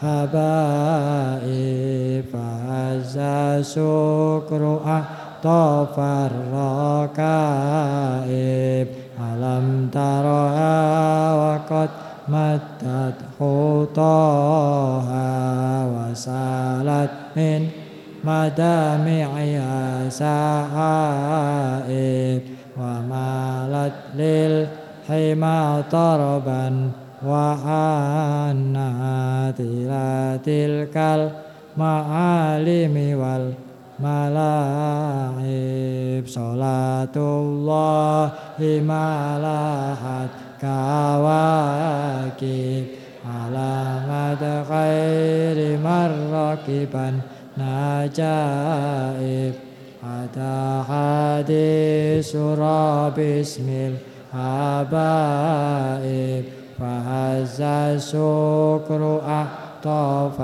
habaib 0.00 1.44
Fahazza 2.30 3.62
syukru 3.64 4.80
ahtafar 4.84 6.32
rakaib 6.52 7.26
Alam 9.18 9.90
tara'a 9.90 11.34
waqad 11.40 11.90
matat 12.28 13.16
khutaha 13.38 15.24
Wasalat 15.88 17.34
min 17.34 17.85
مدامعها 18.26 20.08
سحائب 20.20 21.56
ومالت 22.80 23.94
للحمى 24.14 25.82
طربا 25.90 26.90
وحنت 27.26 28.78
إلى 29.60 30.38
تلك 30.44 30.96
المعالم 31.76 32.96
والملاعب. 34.00 34.66
صلاة 36.26 37.16
الله 37.16 38.30
ما 38.90 39.08
لاحت 39.46 40.32
كواكب 40.60 42.06
على 43.34 43.72
مد 44.10 44.42
غير 44.70 45.58
من 45.78 46.08
نجائب 47.58 49.54
أتى 50.04 50.82
حديث 50.88 52.36
باسم 53.16 53.68
الحبائب 54.34 56.44
فهز 56.78 57.60
الشكر 57.60 59.20
أحطف 59.26 60.40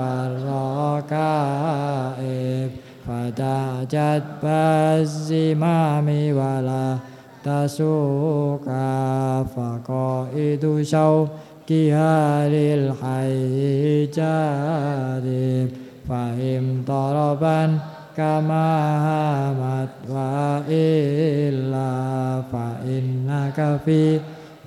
الركائب. 0.97 2.69
فدعجت 3.07 4.23
بالزمام 4.43 6.07
ولا 6.09 6.97
تسوكا 7.45 9.43
فقائد 9.43 10.81
شوكها 10.81 12.49
للحي 12.49 14.05
جارب. 14.05 15.82
فإن 16.09 16.83
طربا 16.87 17.79
كما 18.17 18.69
هامت 19.07 19.89
وإلا 20.09 21.91
فإنك 22.51 23.79
في 23.85 24.19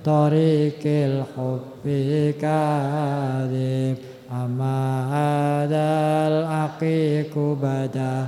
طريق 0.05 0.83
الحب 0.85 1.85
كاذب. 2.41 3.97
أما 4.33 5.07
هذا 5.07 5.89
العقيق 6.29 7.39
بدا 7.63 8.27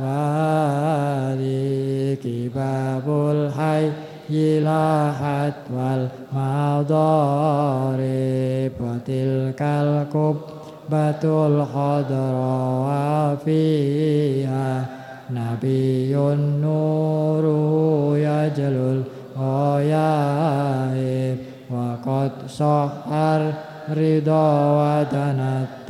وهذه 0.00 1.50
كباب 2.24 3.06
الحي 3.08 3.90
لاحت 4.60 5.54
والمضارب 5.74 7.10
وتلك 8.80 9.62
الكبر 9.62 10.59
wa 10.90 10.98
batul 11.14 11.62
khadra 11.70 12.34
wa 12.82 13.38
fiha 13.38 14.90
nabiyun 15.30 16.58
nuru 16.58 18.18
yajlul 18.18 19.06
ghayaib 19.38 20.66
wa 21.70 21.94
qad 22.02 22.50
sahar 22.50 23.54
ridha 23.94 24.50
wa 24.74 25.06
danat 25.06 25.80